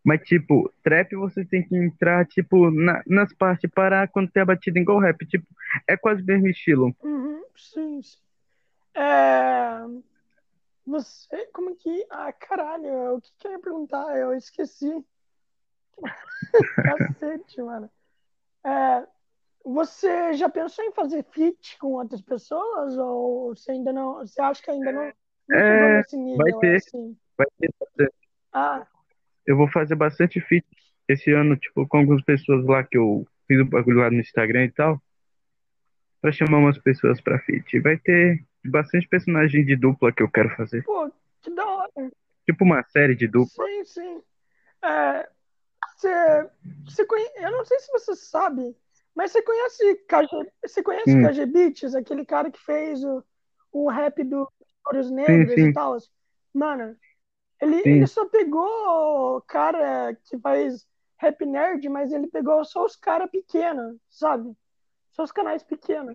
[0.06, 4.46] Mas, tipo, trap você tem que entrar, tipo, na, nas partes parar quando tem a
[4.46, 5.26] batida igual rap.
[5.26, 5.48] Tipo,
[5.88, 6.96] é quase o mesmo estilo.
[7.02, 8.20] Uhum, sim, sim.
[8.94, 9.84] É...
[10.86, 12.06] Você, como que...
[12.12, 14.16] Ah, caralho, o que que eu ia perguntar?
[14.16, 15.04] Eu esqueci.
[16.76, 17.90] Cacete, mano.
[18.64, 19.08] É...
[19.66, 22.96] Você já pensou em fazer feat com outras pessoas?
[22.96, 24.20] Ou você ainda não...
[24.20, 25.12] Você acha que ainda não,
[25.50, 27.18] não é, nível, vai ter, assim?
[27.36, 28.14] Vai ter.
[28.54, 28.86] Ah,
[29.46, 30.66] eu vou fazer bastante feat
[31.08, 34.66] esse ano, tipo, com algumas pessoas lá que eu fiz o bagulho lá no Instagram
[34.66, 35.02] e tal.
[36.22, 37.80] Pra chamar umas pessoas pra feat.
[37.80, 40.84] Vai ter bastante personagem de dupla que eu quero fazer.
[40.84, 42.12] Pô, que da hora.
[42.46, 43.66] Tipo uma série de dupla.
[43.66, 44.24] Sim, sim.
[44.84, 45.30] É,
[45.96, 46.50] você,
[46.86, 48.76] você conhece, eu não sei se você sabe,
[49.16, 51.22] mas você conhece KG, você conhece hum.
[51.22, 53.24] KG Beats, aquele cara que fez o,
[53.72, 54.52] o rap do
[54.94, 55.70] Os Negros sim, sim.
[55.70, 55.98] e tal?
[56.54, 56.96] Mano,
[57.62, 60.86] ele, ele só pegou o cara que faz
[61.18, 64.54] rap nerd, mas ele pegou só os caras pequenos, sabe?
[65.12, 66.14] Só os canais pequenos.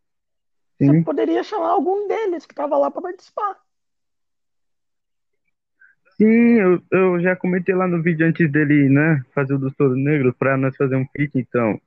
[0.78, 0.86] Sim.
[0.86, 3.56] Você poderia chamar algum deles que tava lá para participar.
[6.16, 10.34] Sim, eu, eu já comentei lá no vídeo antes dele, né, fazer o do Negro
[10.34, 11.80] pra nós fazer um feat, então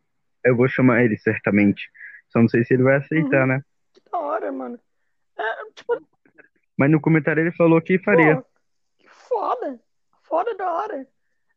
[0.43, 1.87] eu vou chamar ele certamente.
[2.29, 3.47] Só não sei se ele vai aceitar, uhum.
[3.47, 3.63] né?
[3.93, 4.79] Que da hora, mano.
[5.37, 6.01] É, tipo...
[6.75, 8.37] Mas no comentário ele falou que faria.
[8.37, 8.45] Pô,
[9.33, 9.79] foda.
[10.21, 11.07] Foda da hora.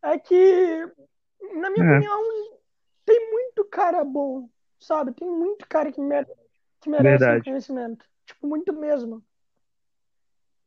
[0.02, 0.86] É que,
[1.54, 1.90] na minha é.
[1.90, 2.22] opinião,
[3.04, 5.12] tem muito cara bom, sabe?
[5.12, 6.26] Tem muito cara que, mere
[6.80, 8.04] que merece reconhecimento.
[8.24, 9.22] Tipo, muito mesmo.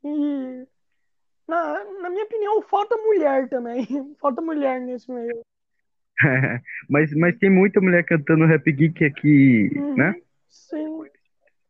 [0.04, 0.67] E,
[1.48, 3.86] na, na minha opinião, falta mulher também.
[4.19, 5.41] falta mulher nesse meio.
[6.89, 10.15] mas, mas tem muita mulher cantando rap geek aqui, uhum, né?
[10.48, 11.06] Sim.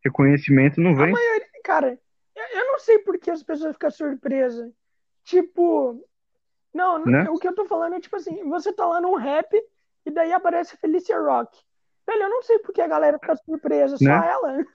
[0.03, 1.09] Reconhecimento não vem.
[1.09, 1.99] A maioria, cara,
[2.35, 4.71] eu não sei por que as pessoas ficam surpresas.
[5.29, 6.03] Tipo,
[6.73, 7.29] não, né?
[7.29, 9.47] o que eu tô falando é tipo assim, você tá lá num rap
[10.03, 11.55] e daí aparece Felicia Rock.
[12.07, 14.27] Velho, eu não sei porque a galera fica surpresa, só né?
[14.27, 14.65] ela.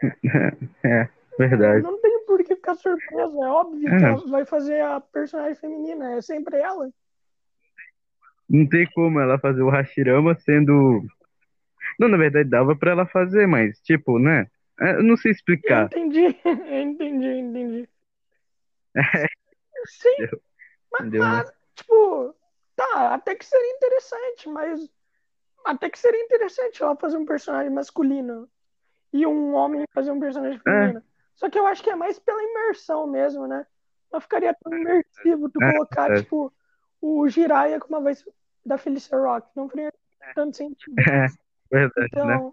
[0.84, 1.08] É,
[1.38, 1.82] verdade.
[1.82, 3.98] Não tem por que ficar surpresa, é óbvio é.
[3.98, 6.90] que ela vai fazer a personagem feminina, é sempre ela.
[8.48, 11.02] Não tem como ela fazer o Hashirama sendo.
[11.98, 14.46] Não, na verdade dava pra ela fazer, mas, tipo, né?
[14.80, 15.88] É, eu não sei explicar.
[15.92, 17.88] Eu entendi, eu entendi, eu entendi.
[19.86, 20.28] Sim.
[20.92, 22.34] Mas, mas, tipo,
[22.76, 24.90] tá, até que seria interessante, mas
[25.64, 28.48] até que seria interessante ela fazer um personagem masculino
[29.12, 30.62] e um homem fazer um personagem é.
[30.62, 30.98] feminino.
[30.98, 31.02] É.
[31.36, 33.66] Só que eu acho que é mais pela imersão mesmo, né?
[34.12, 36.22] Não ficaria tão imersivo tu é, colocar, é.
[36.22, 36.52] tipo,
[37.00, 38.24] o Jiraiya com uma voz
[38.64, 39.48] da Felicia Rock.
[39.56, 39.92] Não faria
[40.34, 40.94] tanto sentido.
[41.00, 41.26] É,
[41.70, 42.06] verdade, né?
[42.06, 42.26] então...
[42.26, 42.52] né?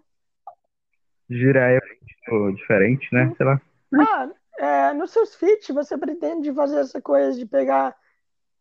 [1.30, 3.32] Jiraiya é tipo, diferente, né?
[3.36, 3.60] Sei lá.
[3.94, 4.30] Ah,
[4.62, 7.96] é, nos seus feats, você pretende fazer essa coisa de pegar,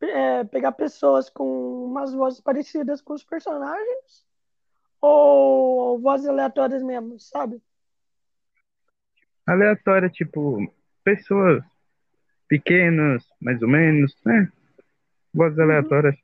[0.01, 4.25] é, pegar pessoas com umas vozes parecidas com os personagens?
[4.99, 7.61] Ou vozes aleatórias mesmo, sabe?
[9.45, 11.63] Aleatória, tipo, pessoas
[12.47, 14.51] pequenas, mais ou menos, né?
[15.31, 15.65] Vozes uhum.
[15.65, 16.15] aleatórias.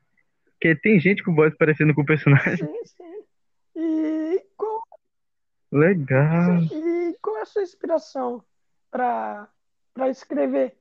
[0.54, 2.66] Porque tem gente com voz parecendo com o personagem.
[2.66, 3.24] Sim, sim.
[3.76, 4.82] E qual...
[5.72, 6.62] Legal.
[6.64, 8.44] Sim, e qual é a sua inspiração
[8.90, 9.48] para
[9.98, 10.76] para escrever?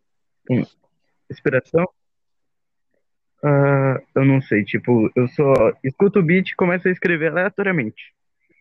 [1.31, 1.89] Inspiração?
[3.43, 5.53] Uh, eu não sei, tipo, eu só
[5.83, 8.15] escuto o beat e começo a escrever aleatoriamente.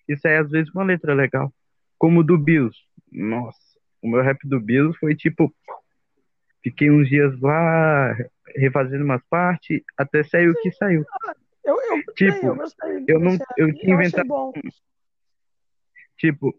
[0.08, 1.54] e sai às vezes uma letra legal.
[1.98, 2.78] Como o do Bills.
[3.12, 3.60] Nossa,
[4.02, 5.54] o meu rap do Bills foi tipo.
[6.64, 8.16] Fiquei uns dias lá
[8.56, 11.06] refazendo umas partes, até sair o que saiu.
[11.64, 13.38] Eu, eu Tipo, eu gostei eu não.
[13.58, 14.54] Eu tinha inventado.
[16.18, 16.56] Tipo,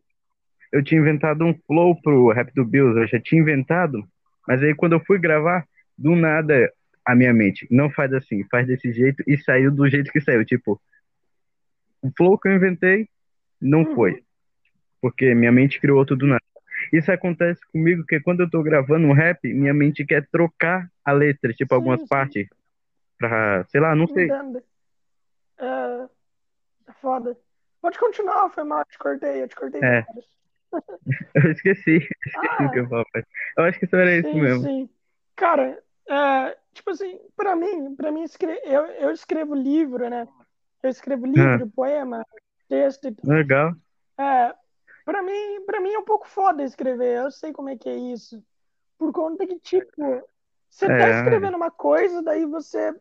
[0.73, 4.07] eu tinha inventado um flow pro rap do Bills, eu já tinha inventado,
[4.47, 6.73] mas aí quando eu fui gravar, do nada
[7.05, 10.45] a minha mente, não faz assim, faz desse jeito, e saiu do jeito que saiu.
[10.45, 10.81] Tipo,
[12.03, 13.09] o flow que eu inventei
[13.61, 13.95] não Uhum.
[13.95, 14.23] foi,
[15.01, 16.43] porque minha mente criou outro do nada.
[16.93, 21.13] Isso acontece comigo, que quando eu tô gravando um rap, minha mente quer trocar a
[21.13, 22.07] letra, tipo, Sim, algumas sim.
[22.07, 22.49] partes,
[23.17, 24.25] pra, sei lá, não sei.
[24.25, 24.63] Entendo.
[25.59, 26.09] É,
[26.89, 27.37] é foda.
[27.81, 30.03] Pode continuar, foi mal, eu te cortei, eu te cortei É.
[30.03, 30.27] várias.
[31.35, 33.25] Eu esqueci, esqueci o que Ah, eu falei.
[33.57, 34.69] Eu acho que só era isso sim, mesmo.
[34.69, 34.91] sim.
[35.37, 38.25] Cara, é, tipo assim, pra mim, pra mim
[38.65, 40.27] eu, eu escrevo livro, né?
[40.83, 42.25] Eu escrevo Ah, livro, poema,
[42.69, 43.25] texto e tal.
[43.25, 43.75] legal.
[44.19, 44.55] É,
[45.05, 47.97] pra mim, pra mim é um pouco foda escrever, eu sei como é que é
[47.97, 48.43] isso.
[48.99, 50.29] Por conta que, tipo,
[50.71, 52.95] você tá É, escrevendo uma coisa, daí você.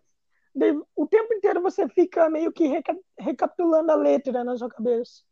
[0.55, 5.23] daí o tempo inteiro você fica meio que reca- recapitulando a letra na sua cabeça.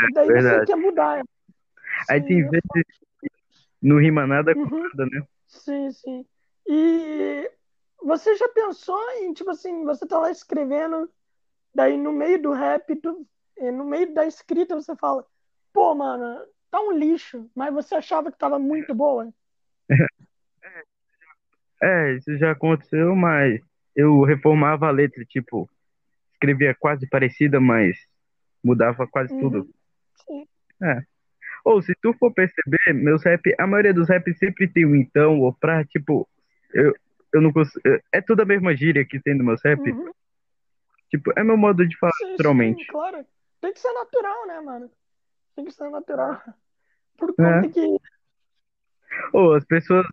[0.00, 0.66] E daí você verdade.
[0.66, 1.24] quer mudar.
[2.08, 2.84] Aí Sim, tem é vezes foda.
[3.82, 5.26] não rima nada com Uhum, nada, né?
[5.46, 6.26] sim, sim.
[6.66, 7.50] E
[8.02, 11.10] você já pensou em, tipo assim, você tá lá escrevendo,
[11.74, 13.26] daí no meio do rap, tu,
[13.58, 15.26] eh, no meio da escrita você fala,
[15.72, 19.32] pô, mano, tá um lixo, mas você achava que tava muito boa?
[21.82, 23.60] É, isso já aconteceu, mas
[23.94, 25.68] eu reformava a letra, tipo,
[26.34, 27.96] escrevia quase parecida, mas
[28.64, 29.58] mudava quase tudo.
[29.58, 29.72] Uhum,
[30.26, 30.46] sim.
[30.82, 31.02] É.
[31.64, 35.40] Ou se tu for perceber, meus rap, a maioria dos rap sempre tem um então
[35.40, 36.28] ou pra, tipo,
[36.72, 36.94] eu,
[37.32, 37.80] eu não consigo.
[38.12, 39.80] É tudo a mesma gíria que tem no meus rap.
[39.90, 40.10] Uhum.
[41.10, 42.86] Tipo, é meu modo de falar Sim, sim, naturalmente.
[42.86, 43.24] claro.
[43.60, 44.90] Tem que ser natural, né, mano?
[45.56, 46.40] Tem que ser natural.
[47.16, 47.34] Por É.
[47.62, 47.96] conta que.
[49.32, 50.04] Ou as pessoas.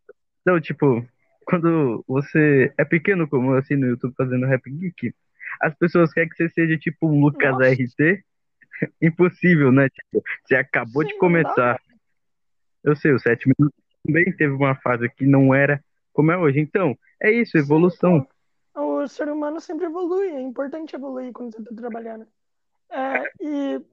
[0.45, 1.05] Não, tipo,
[1.45, 5.13] quando você é pequeno como assim no YouTube fazendo rap geek,
[5.59, 8.23] as pessoas querem que você seja tipo um Lucas Nossa, RT.
[9.01, 9.89] Impossível, né?
[9.89, 11.19] Tipo, você acabou de sim, dá.
[11.19, 11.81] começar.
[12.83, 16.59] Eu sei, os sete minutos também teve uma fase que não era como é hoje.
[16.59, 18.21] Então, é isso, Sim, evolução.
[18.23, 18.31] pô.
[18.73, 20.29] O ser humano sempre evolui.
[20.29, 22.25] É importante evoluir quando você tá trabalhando.
[22.89, 23.85] É, e,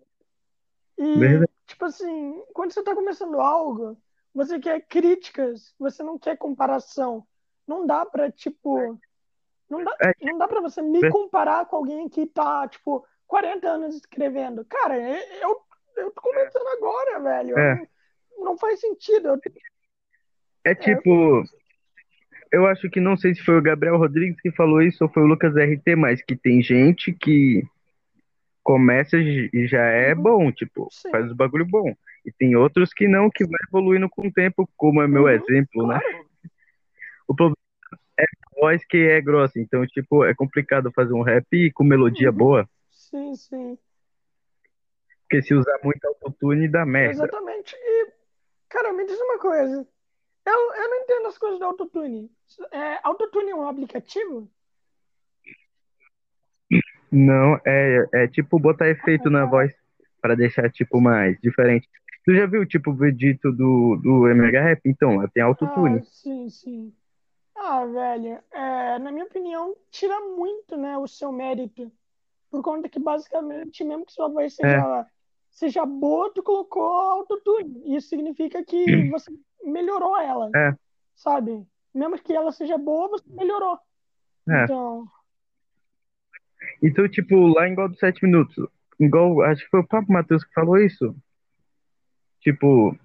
[0.98, 1.52] e, Verdade.
[1.66, 4.00] tipo assim, quando você tá começando algo,
[4.34, 7.26] você quer críticas, você não quer comparação.
[7.66, 8.98] Não dá pra, tipo.
[9.68, 13.68] Não dá, É, não dá pra você me comparar com alguém que tá, tipo, 40
[13.68, 14.64] anos escrevendo.
[14.64, 15.60] Cara, é- eu,
[15.96, 17.58] eu tô começando agora, velho.
[17.58, 17.74] É,
[18.36, 19.28] não, não faz sentido.
[19.28, 19.40] Eu,
[20.64, 21.44] é é, tipo,
[22.50, 25.22] eu acho que não sei se foi o Gabriel Rodrigues que falou isso ou foi
[25.22, 27.62] o Lucas RT, mas que tem gente que
[28.62, 31.10] começa e já é uhum, bom, tipo, sim.
[31.10, 31.94] faz o bagulho bom.
[32.24, 35.28] E tem outros que não, que vai evoluindo com o tempo, como é meu Uhum,
[35.28, 35.98] exemplo, né?
[36.00, 36.28] claro.
[37.26, 37.56] O problema
[38.18, 42.30] é a voz que é grossa, então, tipo, é complicado fazer um rap com melodia
[42.30, 42.68] Uhum, boa,
[43.10, 43.78] sim, sim.
[45.28, 47.12] porque se usar muito autotune dá merda.
[47.12, 47.76] Exatamente.
[47.78, 48.12] E,
[48.68, 49.86] cara, me diz uma coisa.
[50.46, 52.30] Eu, eu não entendo as coisas do autotune.
[52.72, 54.50] É, autotune é um aplicativo?
[57.12, 59.72] Não, é, é tipo botar efeito na voz
[60.20, 61.86] pra deixar, tipo, mais diferente.
[62.24, 64.80] Tu já viu, tipo, o vídeo do, do MH Rap?
[64.86, 65.98] Então, tem autotune.
[65.98, 66.94] Ah, sim, sim.
[67.54, 71.90] Ah, velho, é, na minha opinião, tira muito, né, o seu mérito.
[72.50, 75.06] Por conta que, basicamente, mesmo que sua voz É, seja,
[75.50, 77.96] seja boa, tu colocou autotune.
[77.96, 79.30] Isso significa que você
[79.62, 80.74] melhorou ela, é,
[81.14, 81.66] sabe?
[81.94, 83.78] Mesmo que ela seja boa, você melhorou.
[84.48, 84.64] é.
[84.64, 85.06] Então,
[86.82, 88.56] Então, tipo, lá igual dos sete minutos,
[88.98, 91.14] igual, acho que foi o Papo Matheus que falou isso.
[92.40, 92.96] Tipo,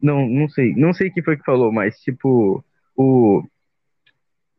[0.00, 2.64] não, não sei, não sei quem foi que falou, mas, tipo,
[2.96, 3.42] o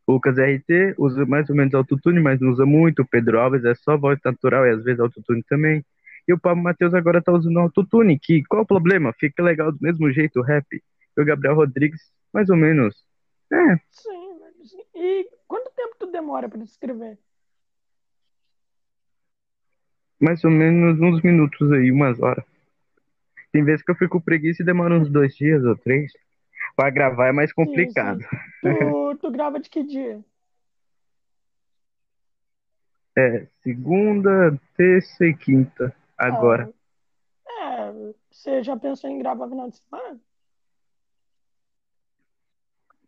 [0.08, 3.02] Lucas RT usa mais ou menos autotune, mas não usa muito.
[3.02, 5.86] O Pedro Alves é só voz natural e às vezes autotune também.
[6.28, 9.14] E o Pablo Matheus agora tá usando autotune, que qual o problema?
[9.20, 10.66] Fica legal do mesmo jeito o rap.
[10.74, 12.02] E o Gabriel Rodrigues,
[12.34, 12.96] mais ou menos.
[13.52, 14.84] É, sim, sim.
[14.96, 17.18] E quanto tempo tu demora para escrever?
[20.22, 22.46] mais ou menos uns minutos aí, umas horas.
[23.52, 26.14] Tem vezes que eu fico preguiça e demora uns dois dias ou três.
[26.76, 28.20] Pra gravar é mais Sim, complicado.
[28.22, 28.28] sim.
[28.62, 30.24] Tu, tu grava de que dia?
[33.18, 36.70] É, segunda, terça e quinta, agora.
[37.48, 40.20] Ah, é, você já pensou em gravar final de semana?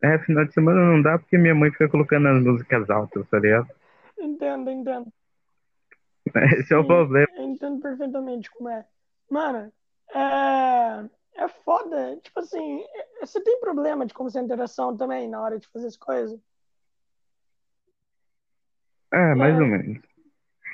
[0.02, 3.40] É, final de semana não dá porque minha mãe fica colocando as músicas altas, tá
[3.40, 3.70] ligado?
[4.20, 5.14] Entendo, entendo.
[6.58, 7.28] Esse é o Sim, problema.
[7.38, 8.86] entendo perfeitamente como é.
[9.30, 9.72] Mano,
[10.14, 12.18] é, é foda.
[12.22, 16.40] Tipo assim, é- você tem problema de concentração também na hora de fazer as coisas?
[19.12, 20.02] Ah, mais ou É, menos.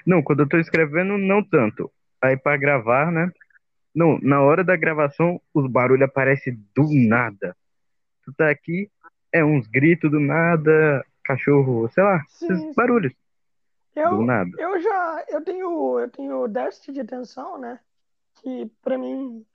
[0.05, 1.91] Não, quando eu tô escrevendo, não tanto.
[2.21, 3.31] Aí pra gravar, né?
[3.93, 7.55] Não, na hora da gravação, os barulhos aparecem do nada.
[8.23, 8.89] Tu tá aqui,
[9.31, 12.73] é uns gritos do nada, cachorro, sei lá, esses sim, sim.
[12.75, 13.13] barulhos
[13.95, 14.49] do Eu, nada.
[14.57, 17.79] eu já, eu tenho, eu tenho déficit de atenção, né?
[18.35, 19.45] Que pra mim,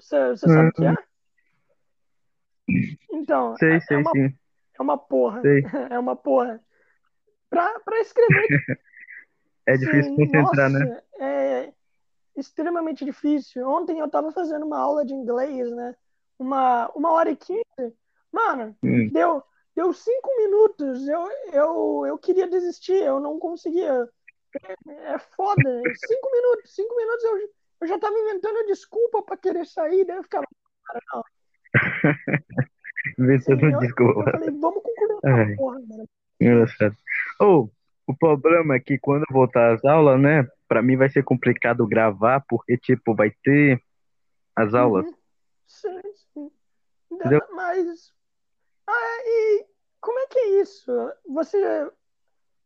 [0.00, 0.90] você você sabe o que é?
[0.90, 1.04] Ah,
[3.12, 4.38] Então, sei, é é sei, uma, sim,
[4.78, 5.42] é uma porra.
[5.42, 5.62] sei.
[5.90, 6.60] É uma porra.
[7.48, 8.46] Pra, pra escrever,
[9.66, 10.80] É difícil sim, concentrar, né?
[10.80, 11.72] nossa, é
[12.36, 13.66] extremamente difícil.
[13.68, 15.94] Ontem eu tava fazendo uma aula de inglês, né?
[16.38, 17.62] Uma, uma hora e quinze.
[18.32, 19.08] Mano, Hum.
[19.12, 19.42] deu,
[19.74, 21.06] deu cinco minutos.
[21.08, 24.08] Eu, eu, eu queria desistir, eu não conseguia.
[24.88, 25.68] É foda.
[25.94, 27.38] Cinco minutos, cinco minutos eu,
[27.80, 30.46] eu já tava inventando desculpa pra querer sair, daí eu ficava,
[30.84, 31.22] cara, não.
[33.18, 34.30] Inventando eu, eu desculpa.
[34.30, 36.08] falei, vamos concluir essa Ai, porra, mano.
[36.40, 36.96] engraçado.
[37.40, 37.72] Ou,
[38.06, 40.46] o problema é que quando eu voltar às aulas, né?
[40.68, 43.82] Pra mim vai ser complicado gravar, porque, tipo, vai ter
[44.54, 45.14] as aulas, Uhum.
[45.66, 46.00] Sim,
[46.34, 46.50] sim.
[47.10, 47.40] entendeu?
[47.52, 48.12] Mas,
[48.86, 49.66] ah, e
[50.00, 50.92] como é que é isso?
[51.28, 51.90] Você,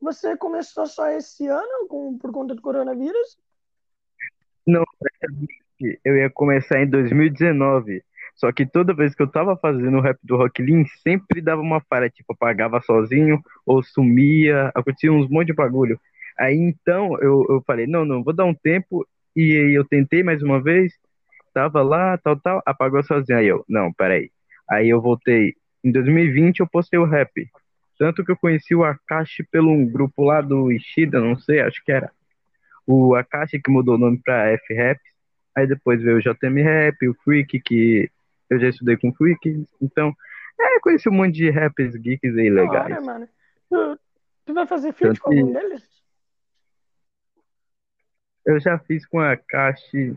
[0.00, 3.38] você começou só esse ano com, por conta do coronavírus?
[4.66, 4.85] Não,
[6.05, 8.03] eu ia começar em 2019.
[8.37, 10.62] Só que toda vez que eu tava fazendo o rap do Rock
[11.03, 16.00] sempre dava uma falha, tipo, apagava sozinho ou sumia, acontecia uns monte de bagulho.
[16.38, 19.07] Aí então eu, eu falei, não, não, vou dar um tempo.
[19.37, 20.92] E aí eu tentei mais uma vez,
[21.53, 23.38] tava lá, tal, tal, apagou sozinho.
[23.38, 24.31] Aí eu, não, peraí.
[24.68, 25.55] Aí eu voltei.
[25.85, 27.48] Em 2020 eu postei o rap.
[27.98, 31.83] Tanto que eu conheci o Akashi pelo um grupo lá do Ishida, não sei, acho
[31.85, 32.11] que era.
[32.87, 35.01] O Akashi que mudou o nome pra F-Rap.
[35.57, 38.11] Aí depois veio o JM Rap, o Freak, que
[38.51, 39.66] eu já estudei com o Freak.
[39.81, 40.14] Então,
[40.61, 42.92] é, conheci um monte de rappers geeks aí legais.
[42.92, 43.29] hora, mano.
[43.68, 43.99] Tu,
[44.47, 45.94] tu vai fazer feat Tanto com algum deles?
[48.44, 50.16] eu já fiz com a Akashi.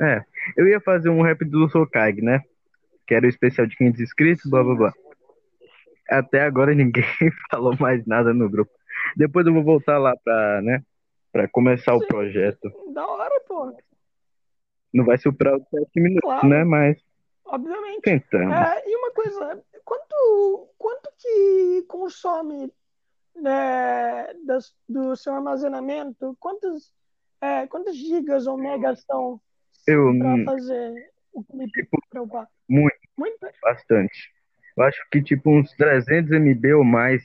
[0.00, 0.22] É,
[0.56, 2.42] eu ia fazer um rap do Sokage, né?
[3.06, 4.92] Que era o especial de 500 inscritos, blá blá blá.
[6.08, 7.04] Até agora ninguém
[7.50, 8.70] falou mais nada no grupo.
[9.16, 10.82] Depois eu vou voltar lá pra, né,
[11.36, 12.70] pra começar o projeto.
[12.70, 12.92] sim.
[12.92, 13.76] Da hora, pô.
[14.92, 16.40] Não vai superar os 7 minutos, né?
[16.40, 16.98] Claro, Mas
[17.44, 18.00] obviamente.
[18.02, 18.54] tentamos.
[18.56, 22.72] É, e uma coisa, quanto, quanto que consome
[23.34, 26.34] né, das- do seu armazenamento?
[26.40, 26.92] Quantos,
[27.40, 29.38] é, quantos gigas ou megas são
[29.86, 32.48] Eu, para hum, fazer o clipe tipo, para upar?
[32.68, 33.46] muito, Muito?
[33.62, 34.32] bastante.
[34.76, 37.22] Eu acho que, tipo, uns 300 MB ou mais.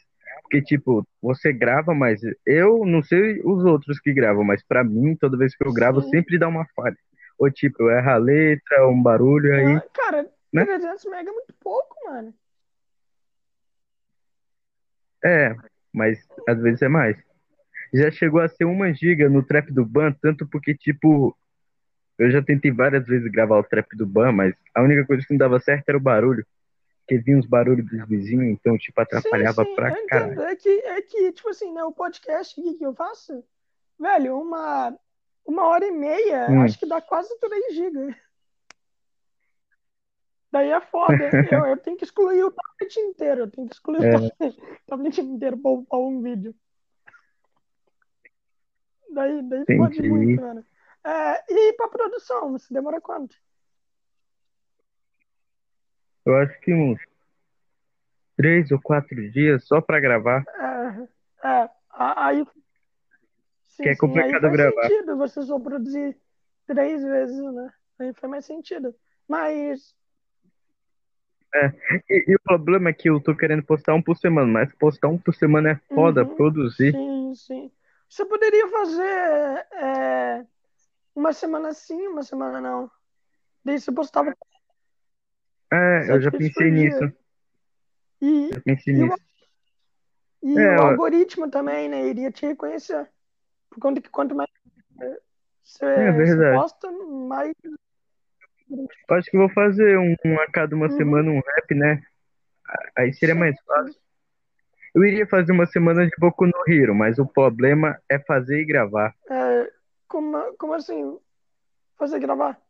[0.52, 5.16] Porque, tipo, você grava, mas eu não sei os outros que gravam, mas pra mim,
[5.16, 6.10] toda vez que eu gravo, Sim.
[6.10, 6.98] sempre dá uma falha.
[7.40, 10.66] Ou, tipo, eu erro a letra, um barulho aí, Ah, cara, né?
[10.66, 12.34] 300 mega é muito pouco, mano.
[15.24, 15.56] É,
[15.94, 17.16] mas às vezes é mais.
[17.94, 21.34] Já chegou a ser uma giga no trap do Ban, tanto porque, tipo,
[22.20, 25.32] eu já tentei várias vezes gravar o trap do Ban, mas a única coisa que
[25.32, 26.46] não dava certo era o barulho.
[27.12, 30.42] Porque vinha uns barulhos dos vizinhos, então, tipo, Sim, atrapalhava sim, pra eu caralho.
[30.44, 33.44] É que, é que, tipo assim, né, o podcast aqui que eu faço,
[34.00, 34.98] velho, uma,
[35.46, 36.62] uma hora e meia, Hum.
[36.62, 38.16] acho que dá quase 3 gigas.
[40.54, 41.30] Daí é foda.
[41.52, 43.42] Eu, eu tenho que excluir o tablet inteiro.
[43.42, 44.34] Eu tenho que excluir o É, tablet,
[44.88, 46.56] tablet inteiro pra um vídeo.
[49.10, 50.66] Daí, daí fode muito, mano.
[51.04, 53.36] É, e pra produção, você demora quanto?
[56.26, 57.00] Eu acho que uns
[58.38, 60.44] três ou quatro dias só pra gravar,
[61.44, 62.52] É, é, aí, que
[63.68, 64.82] sim, é sim, aí complicado faz gravar.
[64.84, 66.18] sentido você só produzir
[66.68, 67.74] três vezes, né?
[68.00, 68.96] Aí faz mais sentido.
[69.28, 69.96] Mas,
[71.54, 71.68] É.
[72.10, 75.10] E, e o problema é que eu tô querendo postar um por semana, mas postar
[75.10, 76.92] um por semana é foda, uhum, produzir.
[76.94, 77.72] sim, sim.
[78.10, 80.46] Você poderia fazer é,
[81.16, 82.90] uma semana sim, uma semana não.
[83.64, 84.34] Daí você postava
[85.74, 87.14] É, eu já pensei nisso, dia.
[88.22, 89.22] E, já pensei e, o, nisso.
[90.44, 92.08] e É, o algoritmo também, né?
[92.08, 93.10] Iria te reconhecer.
[93.70, 94.50] Por conta que quanto mais
[95.00, 95.16] é
[95.64, 96.58] você, você verdade.
[96.58, 97.54] posta, mais.
[99.10, 102.02] Eu acho que vou fazer um, um a cada uma Uhum, semana, um rap, né?
[102.98, 103.96] Aí seria mais fácil.
[104.94, 108.66] Eu iria fazer uma semana de Boku no Hero, mas o problema é fazer e
[108.66, 109.14] gravar.
[109.30, 109.72] É,
[110.08, 111.20] como, como assim?
[111.98, 112.62] Fazer gravar?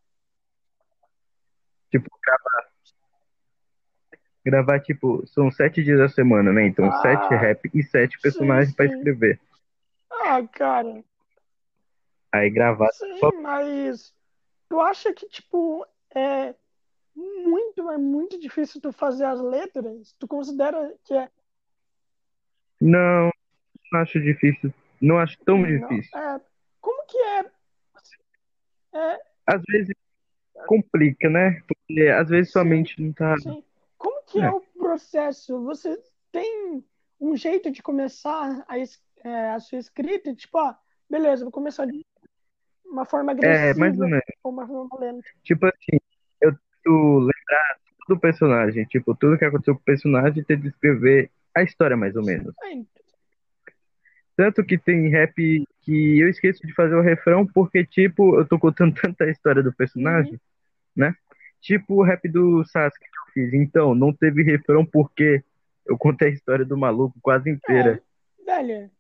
[1.92, 2.71] Tipo, gra-
[4.44, 6.66] gravar, tipo, são sete dias da semana, né?
[6.66, 8.96] Então, sete Ah, rap e sete personagens pra sim.
[8.96, 9.40] escrever.
[10.12, 11.04] Ah, cara.
[12.32, 13.30] Aí gravado só.
[13.32, 14.14] Sim, mas
[14.70, 15.86] tu acha que, tipo,
[16.16, 16.56] é
[17.16, 20.14] muito, é muito difícil tu fazer as letras?
[20.18, 21.30] Tu considera que é.
[22.80, 23.30] Não,
[23.92, 24.74] não acho difícil.
[25.02, 26.18] Não acho tão Não, difícil.
[26.20, 26.42] é.
[26.80, 27.52] Como que é?
[28.94, 29.96] É, Às vezes
[30.68, 31.62] complica, né?
[31.68, 33.36] Porque às vezes sua sim, mente não tá.
[33.38, 33.64] sim.
[34.32, 35.64] Que é É, o processo?
[35.64, 35.98] Você
[36.32, 36.84] tem
[37.20, 40.34] um jeito de começar a, é, a sua escrita?
[40.34, 40.74] Tipo, ó,
[41.10, 42.06] beleza, vou começar de
[42.86, 44.24] uma forma é, mais ou agressiva menos.
[44.44, 45.28] ou uma forma lenta.
[45.44, 46.00] Tipo assim,
[46.42, 48.86] eu tento lembrar do personagem.
[48.86, 52.54] Tipo, tudo que aconteceu com o personagem e de descrever a história, mais ou menos.
[52.64, 52.86] Aí,
[54.36, 55.36] Tanto que tem rap
[55.82, 59.70] que eu esqueço de fazer o refrão porque, tipo, eu tô contando tanta história do
[59.70, 59.76] uhum.
[59.76, 60.40] personagem,
[60.96, 61.16] né?
[61.62, 63.54] Tipo o rap do Sasuke fiz.
[63.54, 65.44] Então, não teve refrão porque
[65.86, 68.02] eu contei a história do maluco quase inteira.
[68.40, 68.92] É, velho,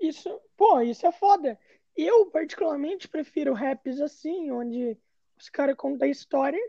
[0.00, 1.58] isso, pô, isso é foda.
[1.96, 4.98] Eu, particularmente, prefiro raps assim, onde
[5.38, 6.60] os caras contam a história,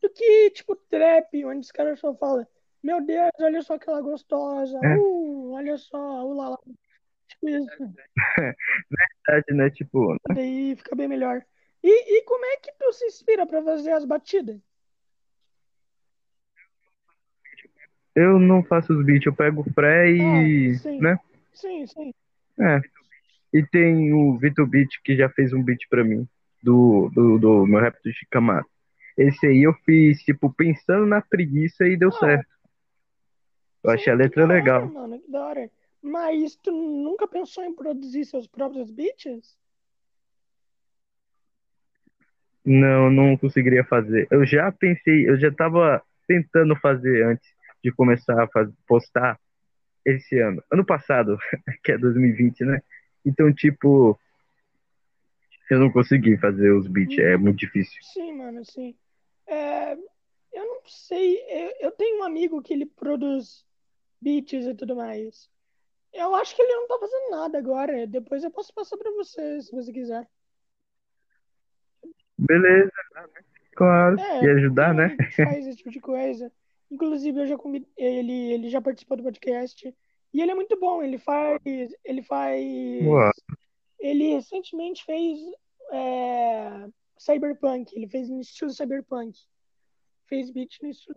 [0.00, 2.46] do que, tipo, trap, onde os caras só falam,
[2.82, 6.58] meu Deus, olha só aquela gostosa, É uh, olha só, uh, lá, lá.
[7.28, 7.94] Tipo isso.
[9.26, 9.70] verdade, né?
[9.70, 11.44] Tipo, Daí fica bem melhor.
[11.82, 14.60] E, e como é que tu se inspira pra fazer as batidas?
[18.16, 21.18] Eu não faço os beats, eu pego o Ah, e, sim, né?
[21.52, 22.14] sim, sim.
[22.58, 22.80] É.
[23.52, 26.26] E tem o Vitor Beat que já fez um beat pra mim,
[26.62, 28.68] do, do, do meu rap do Chicamato.
[29.16, 32.46] Esse aí eu fiz, tipo, pensando na preguiça e deu Ah, certo.
[33.84, 34.88] Eu achei a letra da hora, legal.
[34.88, 35.70] mano, que da hora.
[36.02, 39.56] Mas tu nunca pensou em produzir seus próprios beats?
[42.64, 44.26] Não, não conseguiria fazer.
[44.30, 47.55] Eu já pensei, eu já tava tentando fazer antes
[47.86, 49.38] de começar a faz- postar
[50.04, 50.60] esse ano.
[50.72, 51.38] Ano passado,
[51.84, 52.80] que é 2020, né?
[53.24, 54.18] Então, tipo,
[55.70, 57.42] eu não consegui fazer os beats, é Uhum.
[57.42, 57.96] muito difícil.
[58.02, 58.96] Sim, mano, sim.
[59.46, 63.64] É, eu não sei, eu, eu tenho um amigo que ele produz
[64.20, 65.48] beats e tudo mais.
[66.12, 68.04] Eu acho que ele não tá fazendo nada agora.
[68.06, 70.26] Depois eu posso passar pra você, se você quiser.
[72.38, 72.90] Beleza,
[73.76, 74.18] claro.
[74.18, 75.16] É, E ajudar, né?
[75.36, 76.50] faz esse tipo de coisa.
[76.90, 77.56] Inclusive, eu já
[77.96, 79.94] ele, ele já participou do podcast.
[80.32, 81.60] E ele é muito bom, ele faz,
[82.04, 82.62] ele faz,
[83.04, 83.30] Uau,
[83.98, 85.38] ele recentemente fez
[85.92, 86.86] é,
[87.18, 89.38] Cyberpunk, ele fez no estilo Cyberpunk.
[90.28, 91.16] Fez beat no estilo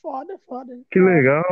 [0.00, 1.42] foda, foda, que legal.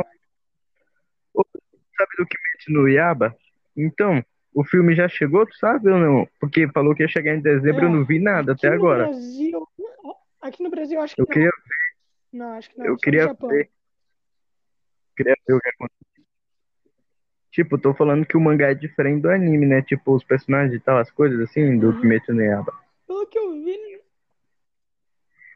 [1.97, 3.35] Sabe do que mete no Iaba?
[3.75, 4.23] Então,
[4.53, 6.27] o filme já chegou, tu sabe ou não?
[6.39, 9.05] Porque falou que ia chegar em dezembro, eu É, não vi nada até agora.
[9.07, 9.67] Brasil,
[10.41, 11.33] aqui no Brasil eu acho que Eu não.
[11.33, 11.51] queria,
[12.35, 13.69] Não, acho que não, eu no queria ver,
[15.15, 16.25] queria ver o que aconteceu.
[17.49, 19.81] Tipo, tô falando que o mangá é diferente do anime, né?
[19.81, 22.01] Tipo, os personagens e tal, as coisas assim, do Uhum.
[22.01, 22.73] Kimetsu no Yaiba.
[23.07, 24.01] Pelo que eu vi,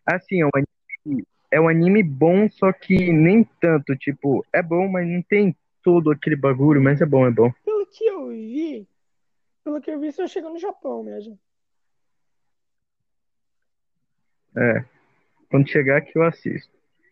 [0.05, 4.87] Assim, é um anime, é um anime bom, só que nem tanto, tipo, é bom,
[4.87, 5.53] mas não tem
[5.83, 7.51] todo aquele bagulho, mas é bom, é bom.
[7.65, 8.87] pelo que eu vi,
[9.65, 11.37] pelo que eu vi, só chegou no Japão mesmo.
[14.55, 14.85] É,
[15.49, 16.71] quando chegar aqui eu assisto.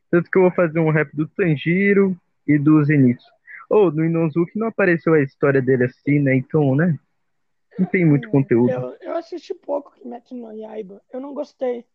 [0.10, 2.16] Tanto que eu vou fazer um rap do Tanjiro
[2.48, 3.28] e do Zenitsu.
[3.70, 6.36] Ou, no Inozuki não apareceu a história dele assim, né?
[6.36, 6.98] Então, né?
[7.78, 8.72] Não tem muito É, conteúdo.
[8.72, 11.02] eu, eu assisti pouco Kimetsu no Yaiba.
[11.12, 11.86] Eu não gostei.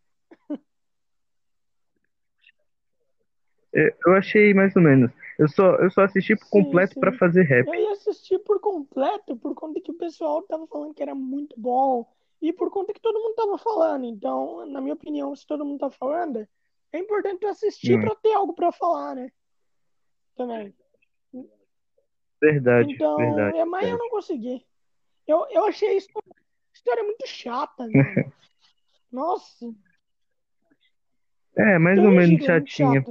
[3.74, 5.11] É, Eu achei mais ou menos.
[5.38, 7.18] Eu só, eu só assisti por completo pra sim.
[7.18, 7.66] fazer rap.
[7.66, 11.59] Eu ia assistir por completo, por conta que o pessoal tava falando que era muito
[11.59, 12.07] bom.
[12.43, 14.05] E por conta que todo mundo tava falando.
[14.05, 16.47] Então, na minha opinião, se todo mundo tá falando,
[16.93, 19.30] é importante assistir Hum, pra ter algo pra falar, né?
[20.36, 20.74] Também.
[22.40, 24.03] verdade, Então, verdade, é, mas eu verdade.
[24.03, 24.66] não consegui.
[25.24, 27.93] Eu, eu achei a história, a história muito chata, mano.
[29.12, 29.72] Nossa,
[31.57, 33.05] É, mais ou menos chatinha.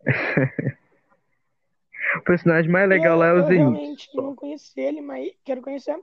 [2.18, 3.60] O personagem mais legal Eu, lá é o eu Zenitsu.
[3.70, 5.98] realmente não conheci ele, mas quero conhecer.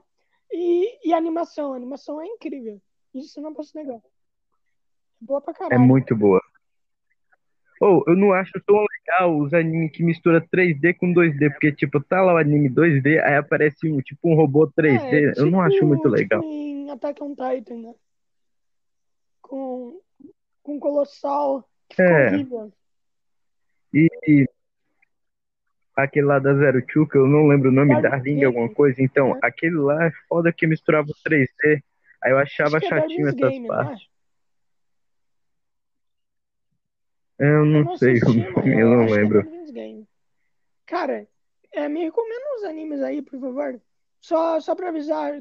[0.50, 2.80] E, e a animação, a animação é incrível.
[3.14, 4.00] Isso eu não posso negar.
[5.20, 5.80] Boa pra É caralho.
[5.82, 6.40] muito boa.
[7.80, 12.02] Ou, eu não acho tão legal os animes que mistura 3D com 2D, porque, tipo,
[12.02, 15.34] tá lá o anime 2D, aí aparece um, tipo, um robô É, 3D.
[15.36, 16.42] Eu não acho muito tipo, tipo legal.
[16.42, 17.94] em Attack on Titan, né?
[19.40, 20.00] Com,
[20.62, 22.72] com Colossal, que É, horrível.
[23.94, 24.48] e, e
[26.04, 29.34] aquele lá da Zero Two, que eu não lembro o nome, Darling alguma coisa, então,
[29.34, 29.40] né?
[29.42, 31.82] aquele lá é foda que misturava o 3D,
[32.22, 33.68] aí eu achava é chatinho Darwin's essas Game, é?
[33.68, 34.08] partes.
[37.38, 39.42] Eu Eu não não sei o assisti, mas nome, eu eu não é lembro.
[39.72, 40.08] Game.
[40.86, 41.28] Cara,
[41.72, 43.80] é, me recomenda uns animes aí, por favor.
[44.20, 45.32] Só, só para avisar,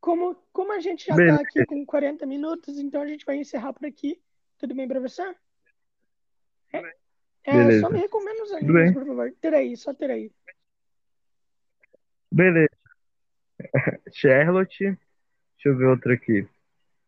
[0.00, 1.36] como, como a gente já Beleza.
[1.36, 4.20] tá aqui com 40 minutos, então a gente vai encerrar por aqui.
[4.58, 5.22] Tudo bem para você?
[6.72, 6.94] É,
[7.44, 7.80] é, Beleza.
[7.80, 9.32] só me recomenda os animes, por favor.
[9.40, 10.30] Terei, só terei.
[12.30, 12.70] Beleza.
[14.12, 14.84] Charlotte.
[14.84, 16.46] Deixa eu ver outro aqui.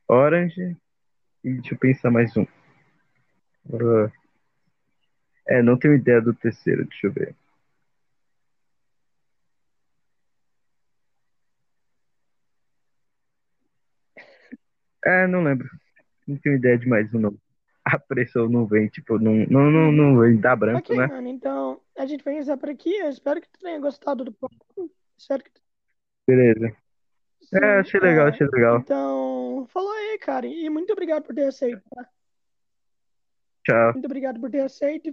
[0.08, 0.76] Orange.
[1.42, 2.46] E deixa eu pensar mais um.
[3.72, 4.10] Ah,
[5.46, 6.84] é, não tenho ideia do terceiro.
[6.86, 7.34] Deixa eu ver.
[15.04, 15.68] É, não lembro.
[16.26, 17.43] Não tenho ideia de mais um, não.
[17.96, 20.40] A pressão não vem, tipo, não, não, não, não vem.
[20.40, 21.06] Dá branco, Ok, né?
[21.06, 22.94] mano, então a gente vai encerrar por aqui.
[22.96, 24.56] Eu espero que tu tenha gostado do papo.
[25.18, 25.60] Espero que tu...
[26.26, 26.74] Beleza.
[27.42, 28.78] Sim, É, achei legal, é, achei legal.
[28.78, 30.46] Então, falou aí, cara.
[30.46, 31.82] E muito obrigado por ter aceito.
[31.94, 32.08] tá?
[33.64, 33.92] Tchau.
[33.92, 35.08] Muito obrigado por ter aceito.